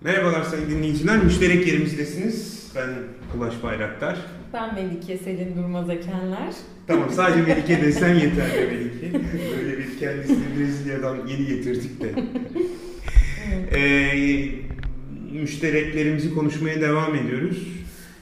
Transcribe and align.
Merhabalar 0.00 0.42
sayın 0.42 0.70
dinleyiciler. 0.70 1.24
Müşterek 1.24 1.66
yerimizdesiniz. 1.66 2.68
Ben 2.76 2.90
Ulaş 3.38 3.62
Bayraktar. 3.62 4.18
Ben 4.52 4.74
Melike 4.74 5.18
Selin 5.18 5.56
Durmaz 5.56 5.90
Ekenler. 5.90 6.54
Tamam 6.86 7.10
sadece 7.10 7.42
Melike 7.42 7.82
desen 7.86 8.14
yeterli 8.14 8.66
Melike. 8.66 9.20
Böyle 9.60 9.78
bir 9.78 9.98
kendisini 9.98 10.58
Brezilya'dan 10.58 11.16
yeni 11.26 11.46
getirdik 11.46 12.00
de. 12.00 12.14
ee, 13.72 14.48
müştereklerimizi 15.40 16.34
konuşmaya 16.34 16.80
devam 16.80 17.14
ediyoruz. 17.14 17.68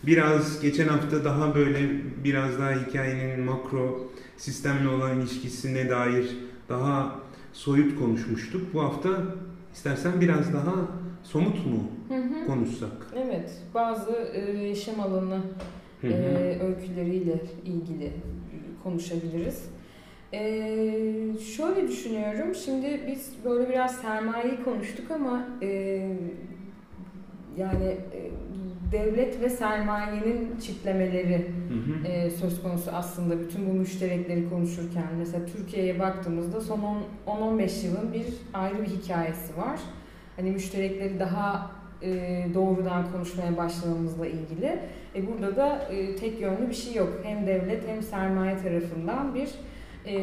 Biraz 0.06 0.60
geçen 0.60 0.88
hafta 0.88 1.24
daha 1.24 1.54
böyle 1.54 1.78
biraz 2.24 2.58
daha 2.58 2.70
hikayenin 2.72 3.40
makro 3.40 4.12
sistemle 4.36 4.88
olan 4.88 5.20
ilişkisine 5.20 5.90
dair 5.90 6.26
daha 6.68 7.20
soyut 7.52 7.98
konuşmuştuk. 7.98 8.74
Bu 8.74 8.82
hafta 8.82 9.08
istersen 9.74 10.20
biraz 10.20 10.54
daha 10.54 10.74
somut 11.26 11.66
mu 11.66 11.78
Hı 12.08 12.14
hı. 12.14 12.46
konuşsak? 12.46 12.92
Evet, 13.16 13.62
bazı 13.74 14.12
e, 14.34 14.58
yaşam 14.68 15.00
alanı 15.00 15.40
Hı 16.00 16.06
e, 16.06 16.10
hı. 16.10 16.66
öyküleriyle 16.66 17.40
ilgili 17.64 18.12
konuşabiliriz. 18.82 19.64
E, 20.32 20.40
şöyle 21.56 21.88
düşünüyorum, 21.88 22.54
şimdi 22.54 23.00
biz 23.06 23.32
böyle 23.44 23.68
biraz 23.68 23.96
sermayeyi 23.96 24.62
konuştuk 24.64 25.10
ama 25.10 25.46
e, 25.62 25.68
yani 27.56 27.84
e, 27.84 28.30
devlet 28.92 29.40
ve 29.40 29.50
sermayenin 29.50 30.56
çitlemeleri 30.60 31.50
Hı 31.68 31.74
hı. 31.74 32.06
e, 32.08 32.30
söz 32.30 32.62
konusu 32.62 32.90
aslında 32.90 33.40
bütün 33.40 33.70
bu 33.70 33.72
müşterekleri 33.72 34.48
konuşurken. 34.50 35.06
Mesela 35.18 35.46
Türkiye'ye 35.46 36.00
baktığımızda 36.00 36.60
son 36.60 37.02
10-15 37.26 37.86
yılın 37.86 38.12
bir 38.12 38.26
ayrı 38.54 38.82
bir 38.82 38.86
hikayesi 38.86 39.56
var. 39.56 39.80
Hani 40.36 40.50
müşterekleri 40.50 41.20
daha 41.20 41.70
e, 42.02 42.08
doğrudan 42.54 43.12
konuşmaya 43.12 43.56
başlamamızla 43.56 44.26
ilgili. 44.26 44.78
E, 45.14 45.26
burada 45.26 45.56
da 45.56 45.88
e, 45.92 46.16
tek 46.16 46.40
yönlü 46.40 46.68
bir 46.68 46.74
şey 46.74 46.94
yok. 46.94 47.12
Hem 47.22 47.46
devlet 47.46 47.88
hem 47.88 48.02
sermaye 48.02 48.56
tarafından 48.62 49.34
bir 49.34 49.48
e, 50.06 50.16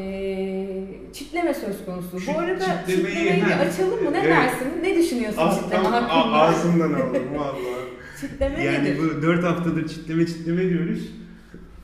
çitleme 1.13 1.53
söz 1.53 1.85
konusu. 1.85 2.19
Şu 2.19 2.33
Bu 2.33 2.39
arada 2.39 2.63
çitlemeyi- 2.65 2.88
çitlemeyi 2.88 3.41
ha, 3.41 3.61
açalım 3.61 4.03
mı? 4.03 4.13
Ne 4.13 4.17
evet. 4.19 4.29
dersin? 4.29 4.67
Ne 4.83 4.95
düşünüyorsun 4.95 5.41
As- 5.41 5.59
çitleme 5.61 5.83
tam 5.83 5.93
a- 5.93 6.01
hakkında? 6.01 6.35
ağzımdan 6.41 6.93
aldım 6.93 7.23
valla. 7.38 7.55
çitleme 8.21 8.63
Yani 8.63 8.83
nedir? 8.83 8.99
bu 9.17 9.21
4 9.21 9.43
haftadır 9.43 9.88
çitleme 9.88 10.25
çitleme 10.25 10.69
diyoruz. 10.69 10.99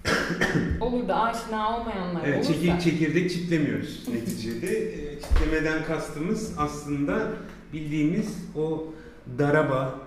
Olur 0.82 1.08
da 1.08 1.20
aşina 1.24 1.78
olmayanlar 1.80 2.22
Evet, 2.26 2.38
olursa. 2.38 2.54
çekir, 2.54 2.80
çekirdek 2.80 3.32
çitlemiyoruz 3.32 4.08
neticede. 4.14 4.78
E, 4.94 5.20
Çitlemeden 5.20 5.84
kastımız 5.84 6.54
aslında 6.58 7.28
bildiğimiz 7.74 8.50
o 8.56 8.94
daraba 9.40 10.00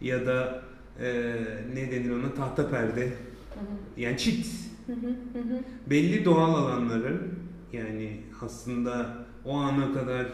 ya 0.00 0.26
da 0.26 0.62
e, 1.00 1.34
ne 1.74 1.90
denir 1.90 2.10
ona 2.10 2.34
tahta 2.34 2.70
perde 2.70 3.12
yani 3.96 4.18
çit 4.18 4.46
belli 5.90 6.24
doğal 6.24 6.54
alanların 6.54 7.20
yani 7.72 8.20
aslında 8.42 9.16
o 9.44 9.56
ana 9.56 9.92
kadar 9.92 10.26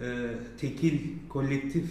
e, 0.00 0.28
tekil 0.60 1.00
kolektif 1.28 1.84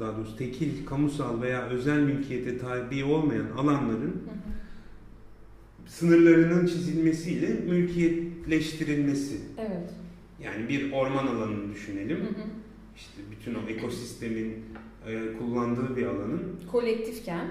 daha 0.00 0.16
doğrusu 0.16 0.36
tekil 0.36 0.86
kamusal 0.86 1.42
veya 1.42 1.62
özel 1.66 2.00
mülkiyete 2.00 2.58
tabi 2.58 3.04
olmayan 3.04 3.46
alanların 3.56 4.22
sınırlarının 5.86 6.66
çizilmesiyle 6.66 7.48
mülkiyetleştirilmesi. 7.48 9.40
Evet. 9.58 9.94
Yani 10.42 10.68
bir 10.68 10.92
orman 10.92 11.26
alanını 11.26 11.74
düşünelim. 11.74 12.16
Hı 12.16 12.22
hı. 12.22 12.44
İşte 12.96 13.22
bütün 13.30 13.54
o 13.54 13.58
ekosistemin 13.68 14.54
e, 15.06 15.38
kullandığı 15.38 15.96
bir 15.96 16.06
alanın. 16.06 16.42
Kolektifken 16.72 17.46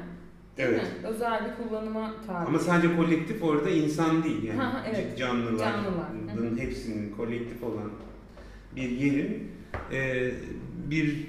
değil 0.58 0.70
Evet. 0.70 0.82
mi? 0.82 1.08
özel 1.08 1.42
bir 1.46 1.64
kullanıma 1.64 2.16
tabi. 2.28 2.38
Ama 2.48 2.60
sadece 2.60 2.96
kolektif 2.96 3.44
orada 3.44 3.70
insan 3.70 4.24
değil 4.24 4.44
yani 4.44 4.60
Ha, 4.62 4.86
evet. 4.90 5.18
canlıların 5.18 5.58
Canlılar. 5.58 6.52
Hı. 6.52 6.58
hepsinin 6.58 7.12
kolektif 7.16 7.64
olan 7.64 7.90
bir 8.76 8.90
yerin 8.90 9.48
e, 9.92 10.32
bir 10.90 11.28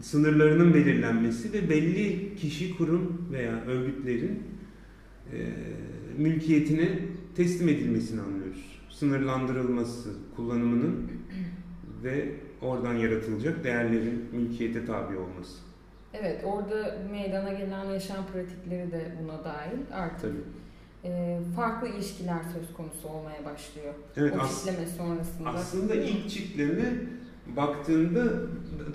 sınırlarının 0.00 0.74
belirlenmesi 0.74 1.52
ve 1.52 1.70
belli 1.70 2.34
kişi, 2.36 2.76
kurum 2.76 3.28
veya 3.32 3.64
örgütlerin 3.64 4.42
e, 5.32 5.36
mülkiyetine 6.18 6.98
teslim 7.36 7.68
edilmesini 7.68 8.20
anlıyoruz. 8.20 8.80
Sınırlandırılması 8.90 10.10
kullanımının 10.36 11.10
ve 12.04 12.28
oradan 12.62 12.94
yaratılacak 12.94 13.64
değerlerin 13.64 14.24
mülkiyete 14.32 14.84
tabi 14.86 15.16
olması. 15.16 15.58
Evet 16.14 16.44
orada 16.44 16.98
meydana 17.10 17.52
gelen 17.52 17.84
yaşam 17.84 18.26
pratikleri 18.32 18.92
de 18.92 19.12
buna 19.22 19.44
dahil 19.44 19.78
artık 19.92 20.20
Tabii. 20.22 20.38
e, 21.04 21.38
farklı 21.56 21.88
ilişkiler 21.88 22.38
söz 22.54 22.72
konusu 22.76 23.08
olmaya 23.08 23.44
başlıyor. 23.44 23.94
Evet, 24.16 24.34
o 24.44 24.48
çitleme 24.48 24.86
sonrasında. 24.86 25.48
aslında 25.48 25.94
ilk 25.94 26.30
çitleme 26.30 26.92
baktığında 27.56 28.24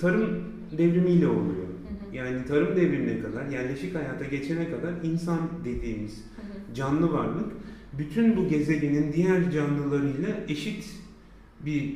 tarım 0.01 0.43
devrimiyle 0.77 1.27
oluyor. 1.27 1.63
Hı 1.63 2.09
hı, 2.11 2.15
Yani 2.15 2.45
tarım 2.45 2.75
devrimine 2.75 3.21
kadar, 3.21 3.45
yerleşik 3.45 3.95
hayata 3.95 4.25
geçene 4.25 4.71
kadar 4.71 4.93
insan 5.03 5.39
dediğimiz 5.65 6.17
hı. 6.17 6.73
canlı 6.75 7.13
varlık 7.13 7.51
bütün 7.97 8.37
bu 8.37 8.47
gezegenin 8.47 9.13
diğer 9.13 9.51
canlılarıyla 9.51 10.29
eşit 10.49 10.85
bir 11.65 11.95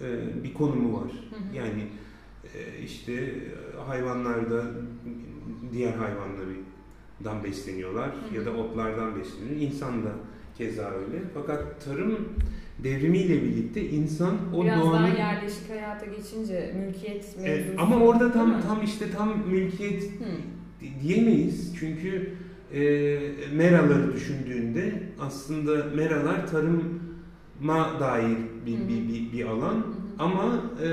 e, 0.00 0.44
bir 0.44 0.54
konumu 0.54 0.96
var. 1.00 1.10
Hı 1.30 1.36
hı. 1.36 1.56
Yani 1.56 1.82
e, 2.54 2.82
işte 2.84 3.34
hayvanlarda 3.86 4.64
diğer 5.72 5.92
hayvanlardan 5.92 7.44
besleniyorlar 7.44 8.08
Hı 8.08 8.30
hı. 8.30 8.34
ya 8.38 8.46
da 8.46 8.50
otlardan 8.50 9.20
besleniyor. 9.20 9.60
İnsan 9.72 10.04
da 10.04 10.10
keza 10.58 10.90
öyle. 10.90 11.22
Fakat 11.34 11.84
tarım 11.84 12.18
devrimiyle 12.84 13.42
birlikte 13.42 13.88
insan 13.88 14.36
o 14.54 14.64
Biraz 14.64 14.80
doğanın 14.82 15.06
daha 15.06 15.18
yerleşik 15.18 15.70
hayata 15.70 16.06
geçince 16.06 16.74
mülkiyet 16.86 17.36
E, 17.44 17.64
ama 17.78 17.96
orada 17.96 18.32
tam 18.32 18.62
tam 18.62 18.82
işte 18.84 19.10
tam 19.10 19.48
mülkiyet 19.48 20.02
Hı. 20.02 20.24
di- 20.80 21.02
diyemeyiz. 21.02 21.74
Çünkü 21.80 22.32
e, 22.72 22.80
meraları 23.54 24.12
düşündüğünde 24.12 24.92
aslında 25.20 25.84
meralar 25.96 26.46
tarıma 27.58 28.00
dair 28.00 28.36
bir, 28.66 28.78
bir, 28.88 29.08
bir, 29.08 29.32
bir 29.32 29.44
alan 29.46 29.84
ama 30.18 30.62
e, 30.82 30.88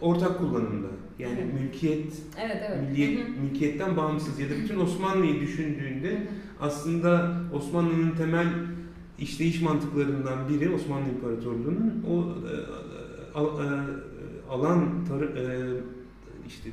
ortak 0.00 0.38
kullanımda. 0.38 0.88
Yani 1.18 1.38
Evet. 1.42 1.60
mülkiyet 1.60 2.12
Evet 2.40 2.56
evet. 2.68 2.90
milliyet, 2.90 3.28
mülkiyetten 3.42 3.96
bağımsız 3.96 4.38
ya 4.38 4.50
da 4.50 4.54
bütün 4.64 4.80
Osmanlı'yı 4.80 5.40
düşündüğünde 5.40 6.26
aslında 6.60 7.40
Osmanlı'nın 7.52 8.10
temel 8.10 8.46
işleyiş 9.18 9.62
mantıklarından 9.62 10.48
biri 10.48 10.70
Osmanlı 10.70 11.08
İmparatorluğu'nun 11.08 12.04
o 12.10 12.20
e, 12.20 12.52
al- 13.38 13.64
e, 13.64 13.68
alan 14.50 14.88
tar- 15.10 15.38
e, 15.38 15.80
işte 16.48 16.70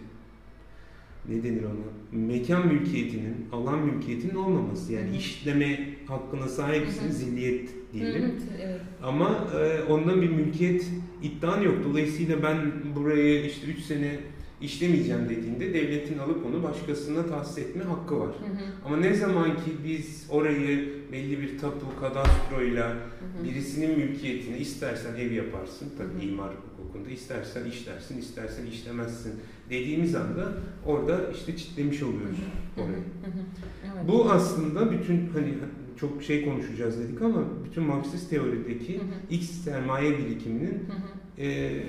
ne 1.29 1.43
denir 1.43 1.63
ona? 1.63 2.19
Mekan 2.27 2.67
mülkiyetinin 2.67 3.35
alan 3.51 3.79
mülkiyetinin 3.79 4.35
olmaması. 4.35 4.93
Yani 4.93 5.17
işleme 5.17 5.89
hakkına 6.07 6.47
sahipsin 6.47 7.09
zilliyet 7.11 7.69
diyelim 7.95 8.21
Hı 8.23 8.27
hı, 8.27 8.31
Evet. 8.63 8.81
ama 9.03 9.47
e, 9.59 9.83
ondan 9.91 10.21
bir 10.21 10.29
mülkiyet 10.29 10.85
iddian 11.23 11.61
yok 11.61 11.75
dolayısıyla 11.89 12.43
ben 12.43 12.57
burayı 12.95 13.45
işte 13.45 13.67
3 13.67 13.79
sene 13.79 14.19
işlemeyeceğim 14.61 15.29
dediğinde 15.29 15.73
devletin 15.73 16.17
alıp 16.17 16.45
onu 16.45 16.63
başkasına 16.63 17.25
tahsis 17.25 17.57
etme 17.57 17.83
hakkı 17.83 18.19
var. 18.19 18.27
Hı 18.27 18.31
hı, 18.31 18.65
Ama 18.85 18.97
ne 18.97 19.13
zaman 19.13 19.49
ki 19.49 19.71
biz 19.87 20.25
orayı 20.29 20.89
belli 21.11 21.41
bir 21.41 21.57
tapu, 21.59 21.85
kadastroyla 22.01 22.95
birisinin 23.43 23.99
mülkiyetini 23.99 24.57
istersen 24.57 25.15
ev 25.15 25.31
yaparsın, 25.31 25.87
tabii 25.97 26.25
hı. 26.25 26.29
imar 26.31 26.49
hukukunda 26.77 27.09
istersen 27.09 27.65
işlersin, 27.65 28.17
istersen 28.17 28.65
işlemezsin 28.65 29.33
dediğimiz 29.69 30.15
anda 30.15 30.53
orada 30.85 31.19
işte 31.35 31.57
çitlemiş 31.57 32.03
oluyoruz 32.03 32.37
orayı. 32.77 32.89
hı 32.89 32.91
hı. 32.97 33.43
Evet. 33.85 34.07
Bu 34.07 34.31
aslında 34.31 34.91
bütün 34.91 35.29
hani 35.33 35.53
çok 35.97 36.23
şey 36.23 36.45
konuşacağız 36.45 36.99
dedik 36.99 37.21
ama 37.21 37.43
bütün 37.65 37.83
Marksist 37.83 38.29
teorideki 38.29 38.97
Hı 38.97 39.01
hı, 39.01 39.05
X 39.29 39.49
sermaye 39.49 40.17
birikiminin 40.17 40.69
hı 40.87 40.93
hı, 40.93 41.41
eee 41.43 41.83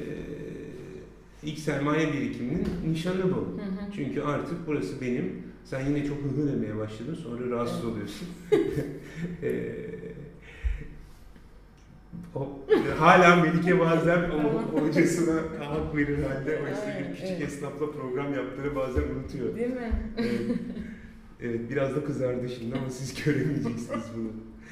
X 1.43 1.63
sermaye 1.63 2.13
birikiminin 2.13 2.67
nişanı 2.89 3.25
bu. 3.25 3.37
hı 3.37 3.41
hı. 3.41 3.93
Çünkü 3.97 4.21
artık 4.23 4.67
burası 4.67 5.01
benim. 5.01 5.43
Sen 5.65 5.87
yine 5.87 6.07
çok 6.07 6.19
hızlı 6.23 6.53
demeye 6.53 6.77
başladın. 6.77 7.15
Sonra 7.15 7.51
rahatsız 7.51 7.85
oluyorsun. 7.85 8.29
Eee, 9.43 9.91
o, 12.35 12.49
hala 12.99 13.37
Melike 13.37 13.81
bazen 13.81 14.31
o 14.31 14.81
hocasına 14.81 15.35
hak 15.61 15.97
verir 15.97 16.19
halde 16.23 16.59
oysa 16.59 16.99
bir 17.01 17.15
küçük 17.15 17.31
evet. 17.31 17.43
esnafla 17.43 17.91
program 17.91 18.35
yaptığını 18.35 18.77
bazen 18.77 19.03
unutuyor. 19.03 19.57
Değil 19.57 19.69
mi? 19.71 19.93
Evet. 20.19 20.31
evet 21.41 21.61
biraz 21.71 21.97
da 21.97 22.05
kızardı 22.05 22.49
şimdi 22.49 22.77
ama 22.77 22.91
siz 22.91 23.25
göremeyeceksiniz 23.25 24.05
bunu. 24.17 24.29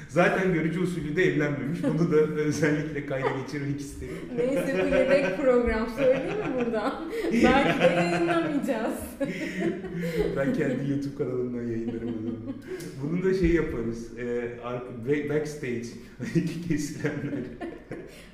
Zaten 0.09 0.53
görücü 0.53 0.79
usulü 0.79 1.15
de 1.15 1.23
evlenmemiş. 1.23 1.79
Bunu 1.83 2.11
da 2.11 2.15
özellikle 2.15 3.05
kayda 3.05 3.27
geçirmek 3.41 3.79
isterim. 3.79 4.15
Neyse 4.37 4.81
bu 4.83 4.95
yedek 4.95 5.37
program 5.37 5.89
söyleyeyim 5.89 6.37
mi 6.37 6.65
buradan. 6.65 7.05
Belki 7.33 7.79
de 7.79 7.83
yayınlamayacağız. 7.83 8.99
ben 10.37 10.53
kendi 10.53 10.91
YouTube 10.91 11.15
kanalımdan 11.17 11.63
yayınlarım 11.63 12.13
zaman. 12.13 12.55
Bunu 13.03 13.23
da 13.23 13.33
şey 13.33 13.53
yaparız. 13.53 14.17
E, 14.17 15.29
backstage 15.29 15.87
kesilenler. 16.67 17.43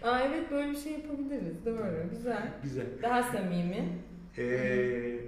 Aa 0.04 0.20
evet 0.20 0.52
böyle 0.52 0.72
bir 0.72 0.78
şey 0.78 0.92
yapabiliriz. 0.92 1.66
Doğru. 1.66 2.10
Güzel. 2.18 2.54
Güzel. 2.64 2.86
Daha 3.04 3.24
samimi. 3.24 3.90
Ee, 4.38 5.20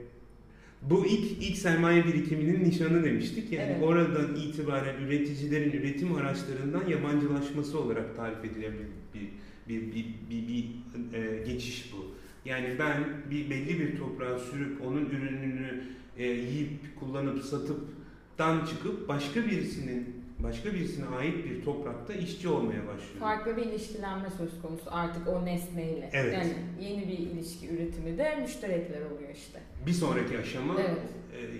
bu 0.89 1.05
ilk 1.05 1.43
ilk 1.43 1.57
sermaye 1.57 2.05
birikiminin 2.05 2.63
nişanı 2.63 3.03
demiştik. 3.03 3.51
Yani 3.51 3.71
Evet. 3.71 3.83
oradan 3.83 4.35
itibaren 4.35 4.95
üreticilerin 5.01 5.71
üretim 5.71 6.15
araçlarından 6.15 6.87
yabancılaşması 6.87 7.79
olarak 7.79 8.15
tarif 8.15 8.45
edilebilir 8.45 8.87
bir 9.13 9.29
bir 9.69 9.81
bir 9.91 10.05
bir, 10.29 10.47
bir, 10.47 10.65
e, 11.13 11.43
geçiş 11.45 11.93
bu. 11.93 12.15
Yani 12.45 12.75
ben 12.79 13.03
bir 13.31 13.49
belli 13.49 13.79
bir 13.79 13.97
toprağa 13.97 14.39
sürüp 14.39 14.81
onun 14.85 15.05
ürününü 15.05 15.83
e, 16.17 16.27
yiyip 16.27 16.99
kullanıp 16.99 17.43
satıptan 17.43 18.65
çıkıp 18.65 19.07
başka 19.07 19.45
birisinin 19.45 20.22
başka 20.43 20.73
birisine 20.73 21.05
ait 21.05 21.45
bir 21.45 21.63
toprakta 21.65 22.13
işçi 22.13 22.49
olmaya 22.49 22.79
başlıyorum. 22.87 23.19
Farklı 23.19 23.57
bir 23.57 23.61
ilişkilenme 23.61 24.29
söz 24.37 24.61
konusu 24.61 24.83
artık 24.91 25.27
o 25.27 25.45
nesneyle. 25.45 26.09
Evet. 26.13 26.33
Yani 26.33 26.53
yeni 26.81 27.07
bir 27.07 27.17
ilişki 27.17 27.69
üretimi 27.69 28.17
de 28.17 28.35
müşterekler 28.41 29.01
oluyor 29.01 29.29
işte. 29.35 29.59
Bir 29.85 29.91
sonraki 29.91 30.37
aşama 30.37 30.75
Evet. 30.79 30.97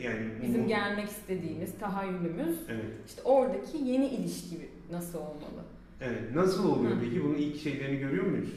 e, 0.01 0.03
yani 0.07 0.25
Bizim 0.43 0.63
bu- 0.63 0.67
gelmek 0.67 1.09
istediğimiz 1.09 1.73
tahayyülümüz 1.79 2.57
Evet. 2.69 2.85
işte 3.07 3.21
oradaki 3.21 3.77
yeni 3.77 4.07
ilişki 4.07 4.57
nasıl 4.91 5.19
olmalı? 5.19 5.63
Evet. 6.01 6.35
Nasıl 6.35 6.69
oluyor 6.69 6.91
Hı. 6.95 6.99
peki? 7.03 7.23
Bunun 7.23 7.35
ilk 7.35 7.61
şeylerini 7.61 7.99
görüyor 7.99 8.25
muyuz? 8.25 8.49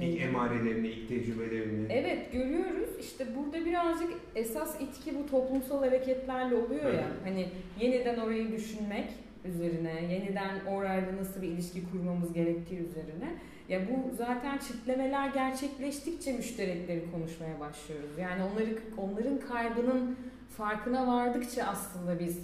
İlk 0.00 0.20
emarelerini, 0.20 0.88
ilk 0.88 1.08
tecrübelerini. 1.08 1.86
Evet 1.92 2.32
görüyoruz. 2.32 2.88
İşte 3.00 3.26
burada 3.36 3.66
birazcık 3.66 4.08
esas 4.34 4.80
itki 4.80 5.14
bu 5.18 5.26
toplumsal 5.30 5.78
hareketlerle 5.84 6.54
oluyor 6.54 6.84
ya. 6.84 6.90
Evet. 6.90 7.04
Hani 7.24 7.48
yeniden 7.80 8.18
orayı 8.18 8.52
düşünmek 8.52 9.10
üzerine, 9.44 10.02
yeniden 10.12 10.64
orayla 10.66 11.16
nasıl 11.16 11.42
bir 11.42 11.48
ilişki 11.48 11.90
kurmamız 11.90 12.32
gerektiği 12.32 12.78
üzerine. 12.78 13.34
Ya 13.68 13.80
bu 13.88 14.16
zaten 14.16 14.58
çiftlemeler 14.58 15.28
gerçekleştikçe 15.28 16.32
müşterekleri 16.32 17.10
konuşmaya 17.12 17.60
başlıyoruz. 17.60 18.10
Yani 18.18 18.42
onları 18.42 18.78
onların 18.96 19.40
kaybının 19.40 20.16
farkına 20.56 21.06
vardıkça 21.06 21.64
aslında 21.64 22.18
biz 22.20 22.38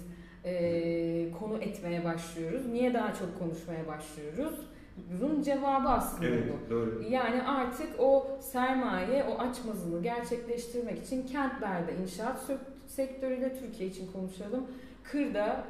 e, 0.45 1.31
konu 1.39 1.57
etmeye 1.57 2.03
başlıyoruz. 2.05 2.65
Niye 2.67 2.93
daha 2.93 3.13
çok 3.13 3.39
konuşmaya 3.39 3.87
başlıyoruz? 3.87 4.59
Bunun 5.21 5.43
cevabı 5.43 5.89
aslında 5.89 6.25
Evet, 6.27 6.43
bu. 6.67 6.69
doğru. 6.69 7.03
Yani 7.09 7.43
artık 7.43 7.99
o 7.99 8.37
sermaye, 8.41 9.23
o 9.23 9.37
açmazını 9.41 10.03
gerçekleştirmek 10.03 11.05
için 11.05 11.27
kentlerde 11.27 11.91
inşaat 12.03 12.51
sektörüyle 12.87 13.59
Türkiye 13.59 13.89
için 13.89 14.11
konuşalım. 14.11 14.67
Kırda 15.11 15.65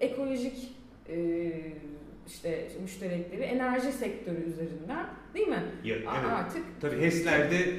e, 0.00 0.06
ekolojik 0.06 0.72
e, 1.08 1.52
işte 2.26 2.68
müşterekleri 2.82 3.42
enerji 3.42 3.92
sektörü 3.92 4.42
üzerinden 4.42 5.06
değil 5.34 5.48
mi? 5.48 5.62
Ya, 5.84 5.96
evet. 5.96 6.08
Artık 6.08 6.62
Tabii 6.80 7.00
HES'lerde 7.00 7.74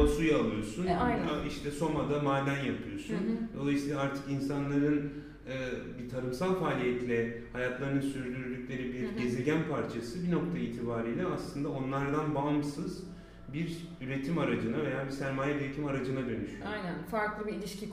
o 0.00 0.06
suyu 0.06 0.38
alıyorsun. 0.38 0.86
E, 0.86 0.96
aynen. 0.96 1.26
İşte 1.48 1.70
Soma'da 1.70 2.22
maden 2.22 2.64
yapıyorsun. 2.64 3.14
Hı 3.14 3.18
hı. 3.18 3.60
Dolayısıyla 3.60 4.00
artık 4.00 4.30
insanların 4.30 5.12
e, 5.48 5.54
bir 6.02 6.08
tarımsal 6.08 6.54
faaliyetle 6.54 7.42
hayatlarını 7.52 8.02
sürdürdükleri 8.02 8.92
bir 8.92 9.02
Hı 9.02 9.12
hı. 9.12 9.18
gezegen 9.18 9.68
parçası 9.70 10.26
bir 10.26 10.32
nokta 10.32 10.58
itibariyle 10.58 11.26
aslında 11.26 11.68
onlardan 11.68 12.34
bağımsız 12.34 13.04
bir 13.52 13.88
üretim 14.00 14.38
aracına 14.38 14.84
veya 14.84 15.06
bir 15.06 15.10
sermaye 15.10 15.60
birikim 15.60 15.86
aracına 15.86 16.20
dönüşüyor. 16.20 16.66
Aynen 16.66 16.94
farklı 17.10 17.46
bir 17.46 17.52
ilişki 17.52 17.90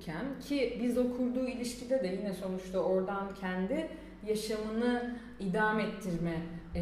kuruyorken 0.00 0.40
ki 0.40 0.78
biz 0.82 0.98
o 0.98 1.16
kurduğu 1.16 1.46
ilişkide 1.46 2.02
de 2.02 2.06
yine 2.06 2.32
sonuçta 2.32 2.78
oradan 2.78 3.34
kendi 3.40 3.88
yaşamını 4.26 5.16
idam 5.40 5.80
ettirme 5.80 6.36
e, 6.74 6.80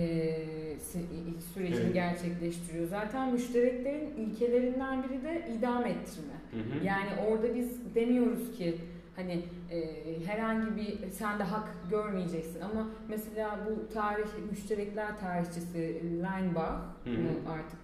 sü- 0.76 1.40
sürecini 1.54 1.82
Evet. 1.84 1.94
gerçekleştiriyor. 1.94 2.86
Zaten 2.88 3.32
müştereklerin 3.32 4.16
ilkelerinden 4.16 5.02
biri 5.02 5.24
de 5.24 5.48
idam 5.58 5.86
ettirme. 5.86 6.34
Hı 6.50 6.56
hı. 6.56 6.84
Yani 6.84 7.08
orada 7.28 7.54
biz 7.54 7.94
demiyoruz 7.94 8.52
ki 8.58 8.76
hani 9.16 9.42
e, 9.70 9.80
herhangi 10.26 10.76
bir 10.76 11.10
sen 11.10 11.38
de 11.38 11.42
hak 11.42 11.68
görmeyeceksin 11.90 12.60
ama 12.60 12.88
mesela 13.08 13.58
bu 13.66 13.92
tarih 13.94 14.26
müşterekler 14.50 15.18
tarihçisi 15.20 16.02
Leinbach 16.04 16.80
Hı 17.04 17.10
artık 17.52 17.78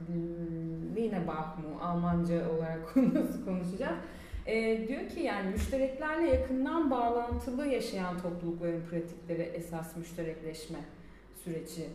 Linebach 0.96 1.58
mı 1.58 1.82
Almanca 1.82 2.50
olarak 2.50 2.96
nasıl 3.14 3.44
konuşacağız? 3.44 3.96
E, 4.46 4.88
diyor 4.88 5.08
ki 5.08 5.20
yani 5.20 5.50
müştereklerle 5.50 6.30
yakından 6.30 6.90
bağlantılı 6.90 7.66
yaşayan 7.66 8.18
toplulukların 8.18 8.82
pratikleri 8.90 9.42
esas 9.42 9.96
müşterekleşme 9.96 10.78
süreci 11.44 11.86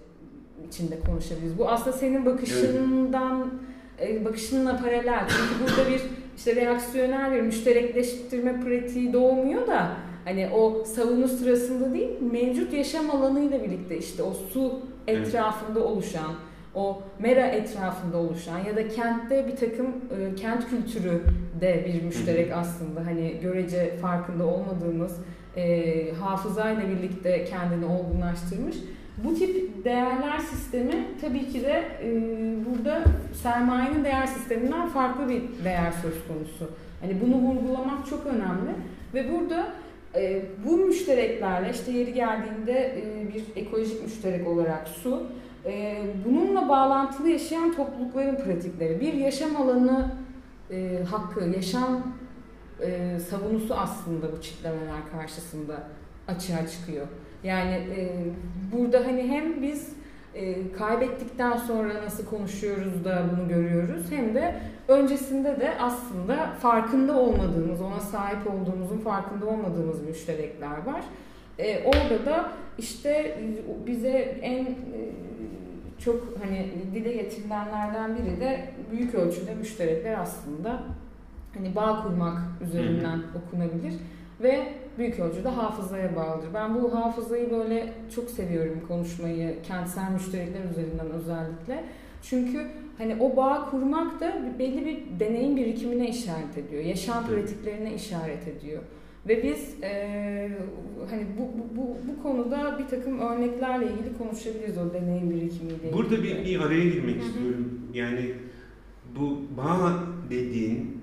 içinde 0.67 0.99
konuşabiliriz. 0.99 1.57
Bu 1.57 1.69
aslında 1.69 1.97
senin 1.97 2.25
bakışından 2.25 3.51
e, 4.01 4.25
bakışınla 4.25 4.77
paralel. 4.77 5.27
Çünkü 5.27 5.63
burada 5.77 5.89
bir 5.89 6.01
işte 6.37 6.55
reaksiyoner 6.55 7.31
bir 7.31 7.41
müşterekleştirme 7.41 8.59
pratiği 8.59 9.13
doğmuyor 9.13 9.67
da 9.67 9.91
hani 10.25 10.49
o 10.53 10.85
savunuş 10.85 11.31
sırasında 11.31 11.93
değil 11.93 12.09
mevcut 12.31 12.73
yaşam 12.73 13.09
alanıyla 13.09 13.63
birlikte 13.63 13.97
işte 13.97 14.23
o 14.23 14.33
su 14.33 14.79
Evet. 15.07 15.27
etrafında 15.27 15.83
oluşan 15.83 16.33
o 16.75 17.01
mera 17.19 17.47
etrafında 17.47 18.17
oluşan 18.17 18.59
ya 18.59 18.75
da 18.75 18.87
kentte 18.87 19.47
bir 19.47 19.55
takım 19.55 19.87
e, 19.87 20.35
kent 20.35 20.69
kültürü 20.69 21.21
de 21.61 21.85
bir 21.87 22.01
müşterek 22.01 22.51
aslında 22.55 23.05
hani 23.05 23.39
görece 23.41 23.97
farkında 23.97 24.45
olmadığımız 24.45 25.17
e, 25.55 26.13
hafızayla 26.13 26.83
birlikte 26.89 27.45
kendini 27.45 27.85
olgunlaştırmış. 27.85 28.75
Bu 29.23 29.35
tip 29.35 29.85
değerler 29.85 30.39
sistemi 30.39 31.07
tabii 31.21 31.47
ki 31.47 31.61
de 31.61 31.83
e, 32.03 32.09
burada 32.65 33.03
sermayenin 33.43 34.03
değer 34.03 34.27
sisteminden 34.27 34.89
farklı 34.89 35.29
bir 35.29 35.41
değer 35.63 35.91
söz 35.91 36.27
konusu. 36.27 36.71
Hani 37.01 37.21
bunu 37.21 37.35
vurgulamak 37.35 38.07
çok 38.09 38.25
önemli 38.25 38.71
ve 39.13 39.31
burada 39.31 39.73
e, 40.15 40.41
bu 40.65 40.77
müştereklerle 40.77 41.69
işte 41.71 41.91
yeri 41.91 42.13
geldiğinde 42.13 42.97
e, 42.97 43.33
bir 43.33 43.61
ekolojik 43.61 44.03
müşterek 44.03 44.47
olarak 44.47 44.87
su, 44.87 45.23
e, 45.65 46.03
bununla 46.25 46.69
bağlantılı 46.69 47.29
yaşayan 47.29 47.75
toplulukların 47.75 48.35
pratikleri, 48.35 48.99
bir 48.99 49.13
yaşam 49.13 49.55
alanı 49.55 50.11
e, 50.71 51.03
hakkı, 51.11 51.49
yaşam 51.55 52.03
e, 52.81 53.19
savunusu 53.19 53.73
aslında 53.73 54.31
bu 54.31 54.41
çitlemeler 54.41 55.11
karşısında 55.11 55.83
açığa 56.27 56.67
çıkıyor. 56.67 57.07
Yani 57.43 57.71
e, 57.71 58.25
burada 58.71 59.05
hani 59.05 59.27
hem 59.27 59.61
biz 59.61 59.93
e, 60.35 60.71
kaybettikten 60.71 61.57
sonra 61.57 61.93
nasıl 62.05 62.25
konuşuyoruz 62.25 63.05
da 63.05 63.25
bunu 63.31 63.47
görüyoruz 63.47 64.05
hem 64.09 64.35
de 64.35 64.55
öncesinde 64.87 65.59
de 65.59 65.73
aslında 65.79 66.51
farkında 66.61 67.19
olmadığımız, 67.19 67.81
ona 67.81 67.99
sahip 67.99 68.47
olduğumuzun 68.47 68.97
farkında 68.97 69.45
olmadığımız 69.45 70.01
müşterekler 70.01 70.85
var. 70.85 71.01
E, 71.59 71.83
orada 71.83 72.25
da 72.25 72.51
işte 72.77 73.39
bize 73.85 74.37
en 74.41 74.65
e, 74.65 74.69
çok 76.05 76.27
hani 76.43 76.71
dile 76.93 77.13
getirilenlerden 77.13 78.17
biri 78.17 78.39
de 78.39 78.69
büyük 78.91 79.15
ölçüde 79.15 79.55
müşterekler 79.55 80.19
aslında 80.19 80.83
hani 81.53 81.75
bağ 81.75 82.03
kurmak 82.03 82.37
üzerinden 82.61 83.21
okunabilir 83.35 83.93
ve 84.41 84.73
büyük 84.97 85.19
ölçüde 85.19 85.49
hafızaya 85.49 86.15
bağlıdır. 86.15 86.53
Ben 86.53 86.75
bu 86.75 86.95
hafızayı 86.95 87.51
böyle 87.51 87.93
çok 88.15 88.29
seviyorum 88.29 88.81
konuşmayı 88.87 89.61
kentsel 89.63 90.11
müşterekler 90.11 90.63
üzerinden 90.71 91.11
özellikle. 91.11 91.83
Çünkü 92.21 92.67
hani 92.97 93.17
o 93.19 93.35
bağ 93.35 93.69
kurmak 93.69 94.19
da 94.19 94.33
belli 94.59 94.85
bir 94.85 95.19
deneyim 95.19 95.57
birikimine 95.57 96.09
işaret 96.09 96.57
ediyor. 96.57 96.83
Yaşam 96.83 97.27
pratiklerine 97.27 97.93
işaret 97.93 98.47
ediyor. 98.47 98.81
Ve 99.27 99.43
biz 99.43 99.75
eee, 99.81 100.51
hani 101.09 101.25
bu, 101.37 101.41
bu, 101.41 101.77
bu, 101.81 101.97
bu 102.07 102.23
konuda 102.23 102.79
bir 102.79 102.87
takım 102.87 103.19
örneklerle 103.19 103.85
ilgili 103.85 104.17
konuşabiliriz 104.17 104.77
o 104.77 104.93
deneyim 104.93 105.29
birikimiyle 105.29 105.75
ilgili. 105.75 105.93
Burada 105.93 106.23
bir, 106.23 106.45
bir 106.45 106.59
araya 106.59 106.83
girmek 106.83 107.21
istiyorum. 107.21 107.79
Yani 107.93 108.33
bu 109.19 109.41
bağ 109.57 110.03
dediğin 110.29 111.01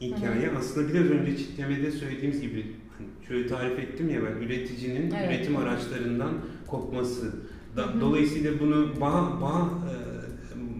hikaye 0.00 0.50
aslında 0.58 0.88
biraz 0.88 1.10
önce 1.10 1.36
çitlemede 1.36 1.90
söylediğimiz 1.90 2.40
gibi 2.40 2.66
hani 2.98 3.08
şöyle 3.28 3.46
tarif 3.46 3.78
ettim 3.78 4.10
ya 4.10 4.20
ben 4.22 4.46
üreticinin 4.46 5.10
Evet. 5.10 5.28
üretim 5.30 5.56
araçlarından 5.56 6.32
kopması. 6.66 7.32
Da-. 7.76 8.00
Dolayısıyla 8.00 8.60
bunu 8.60 9.00
bağ 9.00 9.38
bağ 9.42 9.68
e, 9.90 9.94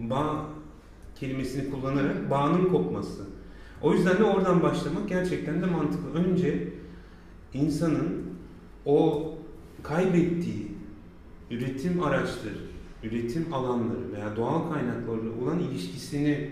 bağ 0.09 0.45
kelimesini 1.19 1.69
kullanarak 1.71 2.29
bağının 2.29 2.65
kopması. 2.69 3.23
O 3.83 3.93
yüzden 3.93 4.17
de 4.17 4.23
oradan 4.23 4.63
başlamak 4.63 5.09
gerçekten 5.09 5.61
de 5.61 5.65
mantıklı. 5.65 6.13
Önce 6.13 6.67
insanın 7.53 8.23
o 8.85 9.29
kaybettiği 9.83 10.67
üretim 11.51 12.03
araçları, 12.03 12.59
üretim 13.03 13.53
alanları 13.53 14.11
veya 14.13 14.35
doğal 14.35 14.73
kaynaklarla 14.73 15.43
olan 15.43 15.59
ilişkisini 15.59 16.49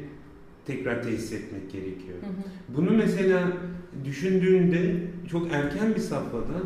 tekrar 0.66 1.04
tesis 1.04 1.34
etmek 1.34 1.72
gerekiyor. 1.72 2.18
Hı 2.22 2.26
hı. 2.26 2.78
Bunu 2.78 2.92
mesela 2.92 3.48
düşündüğünde 4.06 5.08
çok 5.32 5.54
erken 5.54 5.96
bir 5.96 6.00
safhada 6.00 6.62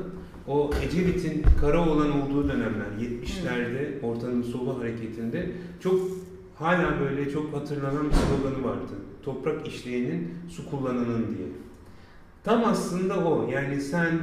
o 0.48 0.72
Ecevit'in 0.84 1.44
kara 1.62 1.90
olan 1.90 2.22
olduğu 2.22 2.48
dönemler 2.48 2.88
70'lerde 3.00 4.02
Ortanın 4.02 4.42
Solu 4.42 4.80
hareketinde 4.80 5.52
çok 5.80 6.02
hala 6.60 7.00
böyle 7.00 7.32
çok 7.32 7.54
hatırlanan 7.54 8.10
bir 8.10 8.16
sloganı 8.16 8.64
vardı. 8.64 8.94
Toprak 9.24 9.68
işleyenin 9.68 10.34
su 10.50 10.70
kullananın 10.70 11.38
diye. 11.38 11.48
Tam 12.44 12.66
aslında 12.66 13.26
o. 13.26 13.50
Yani 13.52 13.82
sen 13.82 14.20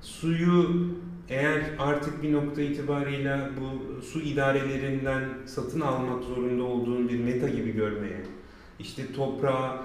suyu 0.00 0.90
eğer 1.28 1.62
artık 1.78 2.22
bir 2.22 2.32
nokta 2.32 2.62
itibarıyla 2.62 3.50
bu 3.60 4.02
su 4.02 4.20
idarelerinden 4.20 5.22
satın 5.46 5.80
almak 5.80 6.24
zorunda 6.24 6.62
olduğun 6.62 7.08
bir 7.08 7.20
meta 7.20 7.48
gibi 7.48 7.72
görmeye, 7.72 8.20
işte 8.78 9.12
toprağı 9.12 9.82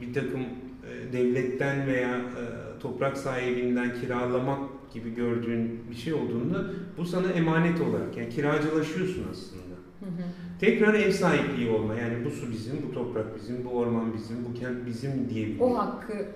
bir 0.00 0.14
takım 0.14 0.40
e, 0.40 1.12
devletten 1.12 1.86
veya 1.86 2.16
e, 2.16 2.42
toprak 2.80 3.16
sahibinden 3.16 4.00
kiralamak 4.00 4.58
gibi 4.94 5.14
gördüğün 5.14 5.80
bir 5.90 5.96
şey 5.96 6.14
olduğunda 6.14 6.70
bu 6.98 7.04
sana 7.04 7.30
emanet 7.30 7.80
olarak 7.80 8.16
yani 8.16 8.28
kiracılaşıyorsun 8.28 9.26
aslında. 9.30 9.71
Hı 10.02 10.06
hı. 10.06 10.26
Tekrar 10.60 10.94
ev 10.94 11.10
sahipliği 11.10 11.70
olma 11.70 11.94
yani 11.94 12.24
bu 12.24 12.30
su 12.30 12.50
bizim, 12.52 12.72
bu 12.88 12.94
toprak 12.94 13.36
bizim, 13.36 13.64
bu 13.64 13.68
orman 13.68 14.14
bizim, 14.14 14.36
bu 14.44 14.54
kent 14.60 14.86
bizim 14.86 15.30
diyebilmek. 15.30 15.62
O 15.62 15.78
hakkı 15.78 16.26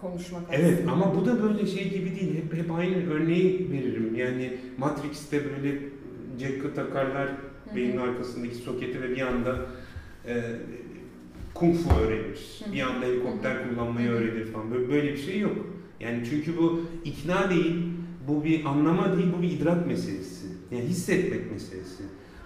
konuşmak 0.00 0.42
Evet 0.50 0.78
aslında. 0.78 0.92
ama 0.92 1.14
bu 1.16 1.26
da 1.26 1.42
böyle 1.42 1.66
şey 1.66 1.90
gibi 1.90 2.20
değil. 2.20 2.34
Hep 2.44 2.54
hep 2.54 2.70
aynı 2.72 3.10
örneği 3.10 3.72
veririm. 3.72 4.14
Yani 4.16 4.56
Matrix'te 4.78 5.40
böyle 5.44 5.78
jack'ı 6.40 6.74
takarlar 6.74 7.28
Hı 7.28 7.76
beynin 7.76 7.96
arkasındaki 7.96 8.54
soketi 8.54 9.02
ve 9.02 9.10
bir 9.10 9.20
anda 9.20 9.56
e, 10.26 10.42
kung 11.54 11.76
fu 11.76 12.00
öğrenir. 12.00 12.62
Bir 12.72 12.80
anda 12.80 13.06
helikopter 13.06 13.68
kullanmayı 13.68 14.10
öğrenir 14.10 14.46
falan. 14.46 14.70
Böyle, 14.70 14.88
böyle 14.88 15.12
bir 15.12 15.18
şey 15.18 15.40
yok. 15.40 15.56
Yani 16.00 16.22
çünkü 16.30 16.56
bu 16.56 16.80
ikna 17.04 17.50
değil, 17.50 17.74
bu 18.28 18.44
bir 18.44 18.64
anlama 18.64 19.16
değil, 19.16 19.28
bu 19.38 19.42
bir 19.42 19.50
idrak 19.50 19.86
meselesi. 19.86 20.46
Yani 20.70 20.84
hissetmek 20.84 21.52
meselesi. 21.52 22.02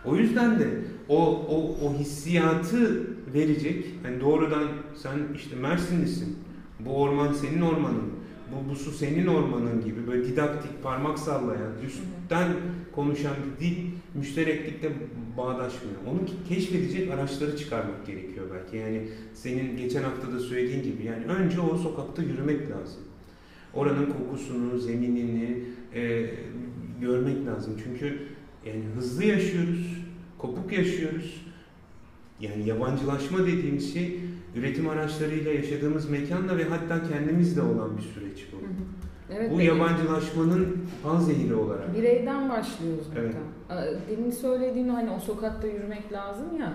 O 0.08 0.16
yüzden 0.16 0.58
de 0.58 0.68
o, 1.08 1.26
o, 1.28 1.76
o 1.86 1.94
hissiyatı 1.94 3.06
verecek, 3.34 3.84
hani 4.02 4.20
doğrudan 4.20 4.64
sen 4.96 5.18
işte 5.34 5.56
Mersinlisin, 5.56 6.36
bu 6.80 7.02
orman 7.02 7.32
senin 7.32 7.60
ormanın, 7.60 8.02
bu, 8.52 8.70
bu 8.70 8.76
su 8.76 8.90
senin 8.90 9.26
ormanın 9.26 9.84
gibi 9.84 10.06
böyle 10.06 10.24
didaktik, 10.24 10.82
parmak 10.82 11.18
sallayan, 11.18 11.72
üstten 11.86 12.48
konuşan 12.92 13.34
bir 13.44 13.66
dil 13.66 13.76
müştereklikte 14.14 14.92
bağdaşmıyor. 15.36 15.96
Onu 16.06 16.18
ke- 16.18 16.48
keşfedecek 16.48 17.10
araçları 17.10 17.56
çıkarmak 17.56 18.06
gerekiyor 18.06 18.46
belki. 18.54 18.76
Yani 18.76 19.08
senin 19.34 19.76
geçen 19.76 20.02
hafta 20.02 20.32
da 20.32 20.40
söylediğin 20.40 20.82
gibi 20.82 21.04
yani 21.04 21.24
önce 21.24 21.60
o 21.60 21.78
sokakta 21.78 22.22
yürümek 22.22 22.60
lazım. 22.60 23.02
Oranın 23.74 24.06
kokusunu, 24.06 24.78
zeminini 24.78 25.64
e, 25.94 26.30
görmek 27.00 27.46
lazım. 27.46 27.72
Çünkü 27.84 28.18
yani 28.66 28.82
hızlı 28.96 29.24
yaşıyoruz, 29.24 29.97
kopuk 30.38 30.72
yaşıyoruz. 30.72 31.44
Yani 32.40 32.68
yabancılaşma 32.68 33.38
dediğimiz 33.38 33.92
şey 33.94 34.20
üretim 34.56 34.88
araçlarıyla 34.88 35.52
yaşadığımız 35.52 36.10
mekanla 36.10 36.58
ve 36.58 36.64
hatta 36.64 37.08
kendimizle 37.08 37.62
olan 37.62 37.96
bir 37.96 38.02
süreç 38.02 38.46
bu. 38.52 38.56
Hı 38.56 38.60
hı. 38.60 38.74
Evet, 39.38 39.50
Bu 39.52 39.60
yabancılaşmanın 39.60 40.76
panzehiri 41.02 41.54
olarak. 41.54 41.96
bireyden 41.96 42.50
başlıyoruz 42.50 43.04
Evet. 43.18 43.34
burada. 43.68 43.80
Aa, 43.80 43.86
Demin 44.10 44.30
söylediğin 44.30 44.88
hani 44.88 45.10
o 45.10 45.20
sokakta 45.20 45.66
yürümek 45.66 46.12
lazım 46.12 46.46
ya. 46.60 46.72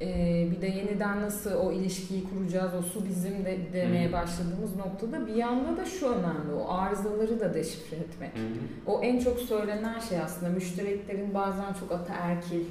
Ee, 0.00 0.48
bir 0.50 0.60
de 0.62 0.66
yeniden 0.66 1.22
nasıl 1.22 1.52
o 1.52 1.72
ilişkiyi 1.72 2.24
kuracağız, 2.30 2.72
o 2.74 2.82
su 2.82 3.06
bizim 3.06 3.44
de 3.44 3.58
demeye 3.72 4.08
Hı. 4.08 4.12
başladığımız 4.12 4.76
noktada 4.76 5.26
bir 5.26 5.34
yanda 5.34 5.76
da 5.76 5.84
şu 5.84 6.06
önemli, 6.06 6.52
o 6.52 6.72
arızaları 6.72 7.40
da 7.40 7.54
deşifre 7.54 7.96
etmek. 7.96 8.30
Hı. 8.34 8.40
O 8.86 9.02
en 9.02 9.18
çok 9.18 9.38
söylenen 9.38 9.98
şey 9.98 10.18
aslında 10.20 10.52
müştereklerin 10.52 11.34
bazen 11.34 11.72
çok 11.80 11.92
ataerkil 11.92 12.64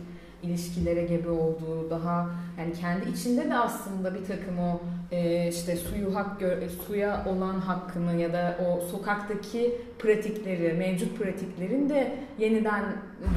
ilişkilere 0.44 1.04
gebe 1.04 1.30
olduğu, 1.30 1.90
daha 1.90 2.30
yani 2.60 2.74
kendi 2.74 3.10
içinde 3.10 3.50
de 3.50 3.56
aslında 3.58 4.16
bir 4.16 4.26
takım 4.26 4.60
o 4.60 4.80
e, 5.12 5.48
işte 5.50 5.76
suyu 5.76 6.16
hak 6.16 6.42
e, 6.42 6.70
suya 6.70 7.26
olan 7.30 7.60
hakkını 7.60 8.22
ya 8.22 8.34
da 8.34 8.58
o 8.68 8.82
sokaktaki 8.92 9.76
pratikleri, 10.00 10.74
mevcut 10.74 11.18
pratiklerin 11.20 11.90
de 11.90 12.12
yeniden 12.40 12.84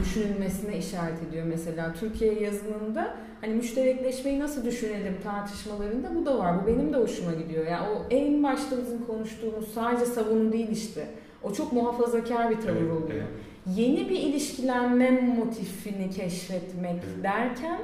düşünülmesine 0.03 0.79
işaret 0.79 1.23
ediyor 1.29 1.47
mesela. 1.47 1.93
Türkiye 2.01 2.41
yazınında 2.41 3.15
hani 3.41 3.55
müşterekleşmeyi 3.55 4.41
nasıl 4.41 4.65
düşünelim 4.65 5.17
tartışmalarında 5.25 6.15
bu 6.15 6.27
da 6.27 6.39
var. 6.39 6.63
Bu 6.63 6.67
benim 6.67 6.93
de 6.93 6.97
hoşuma 6.97 7.33
gidiyor. 7.33 7.67
Yani 7.67 7.89
o 7.89 8.03
en 8.11 8.43
başta 8.43 8.77
bizim 8.79 9.07
konuştuğumuz 9.07 9.69
sadece 9.75 10.07
savunu 10.07 10.53
değil 10.53 10.69
işte. 10.71 11.07
O 11.43 11.53
çok 11.53 11.73
muhafazakar 11.73 12.51
bir 12.51 12.61
tavır 12.61 12.77
Evet, 12.81 12.91
oluyor. 12.93 13.11
evet. 13.13 13.77
Yeni 13.77 14.09
bir 14.09 14.19
ilişkilenme 14.19 15.11
motifini 15.11 16.11
keşfetmek 16.11 16.95
Evet. 17.15 17.25
derken 17.25 17.79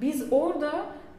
biz 0.00 0.24
orada 0.30 0.72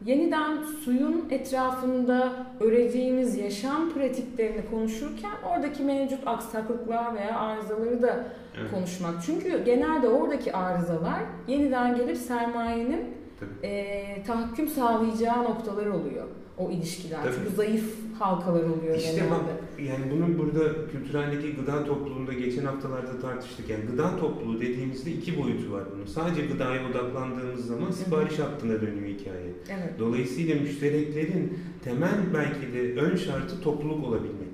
yeniden 0.06 0.62
suyun 0.84 1.24
etrafında 1.30 2.32
öreceğimiz 2.60 3.38
yaşam 3.38 3.92
pratiklerini 3.94 4.70
konuşurken 4.70 5.32
oradaki 5.50 5.82
mevcut 5.82 6.26
aksaklıklar 6.26 7.14
veya 7.14 7.38
arızaları 7.38 8.02
da 8.02 8.24
Evet. 8.60 8.70
konuşmak. 8.70 9.14
Çünkü 9.26 9.64
genelde 9.64 10.08
oradaki 10.08 10.52
arızalar 10.52 11.20
yeniden 11.48 11.96
gelip 11.96 12.16
sermayenin 12.16 13.04
Tabii. 13.40 13.66
e, 13.66 14.22
tahakküm 14.26 14.68
sağlayacağı 14.68 15.44
noktalar 15.44 15.86
oluyor 15.86 16.26
o 16.66 16.70
ilişkiler. 16.70 17.22
Tabii. 17.22 17.34
Çünkü 17.36 17.56
zayıf 17.56 17.84
halkalar 18.18 18.64
oluyor 18.64 18.96
İşte 18.96 19.12
genelde. 19.12 19.30
bak 19.30 19.40
yani 19.88 20.04
bunun 20.10 20.38
burada 20.38 20.90
kültüreldeki 20.92 21.52
gıda 21.56 21.84
topluluğunda 21.84 22.32
geçen 22.32 22.64
haftalarda 22.64 23.20
tartıştık. 23.20 23.70
Yani 23.70 23.84
gıda 23.90 24.16
topluluğu 24.16 24.60
dediğimizde 24.60 25.12
iki 25.12 25.42
boyutu 25.42 25.72
var 25.72 25.84
bunun. 25.94 26.06
Sadece 26.06 26.46
gıdaya 26.46 26.90
odaklandığımız 26.90 27.66
zaman 27.66 27.90
sipariş 27.90 28.38
hattına 28.38 28.80
dönüyor 28.80 29.08
hikaye. 29.08 29.52
Evet. 29.68 29.98
Dolayısıyla 29.98 30.54
müştereklerin 30.60 31.58
temel 31.84 32.18
belki 32.34 32.72
de 32.72 33.00
ön 33.00 33.16
şartı 33.16 33.60
topluluk 33.60 34.04
olabilmek. 34.06 34.52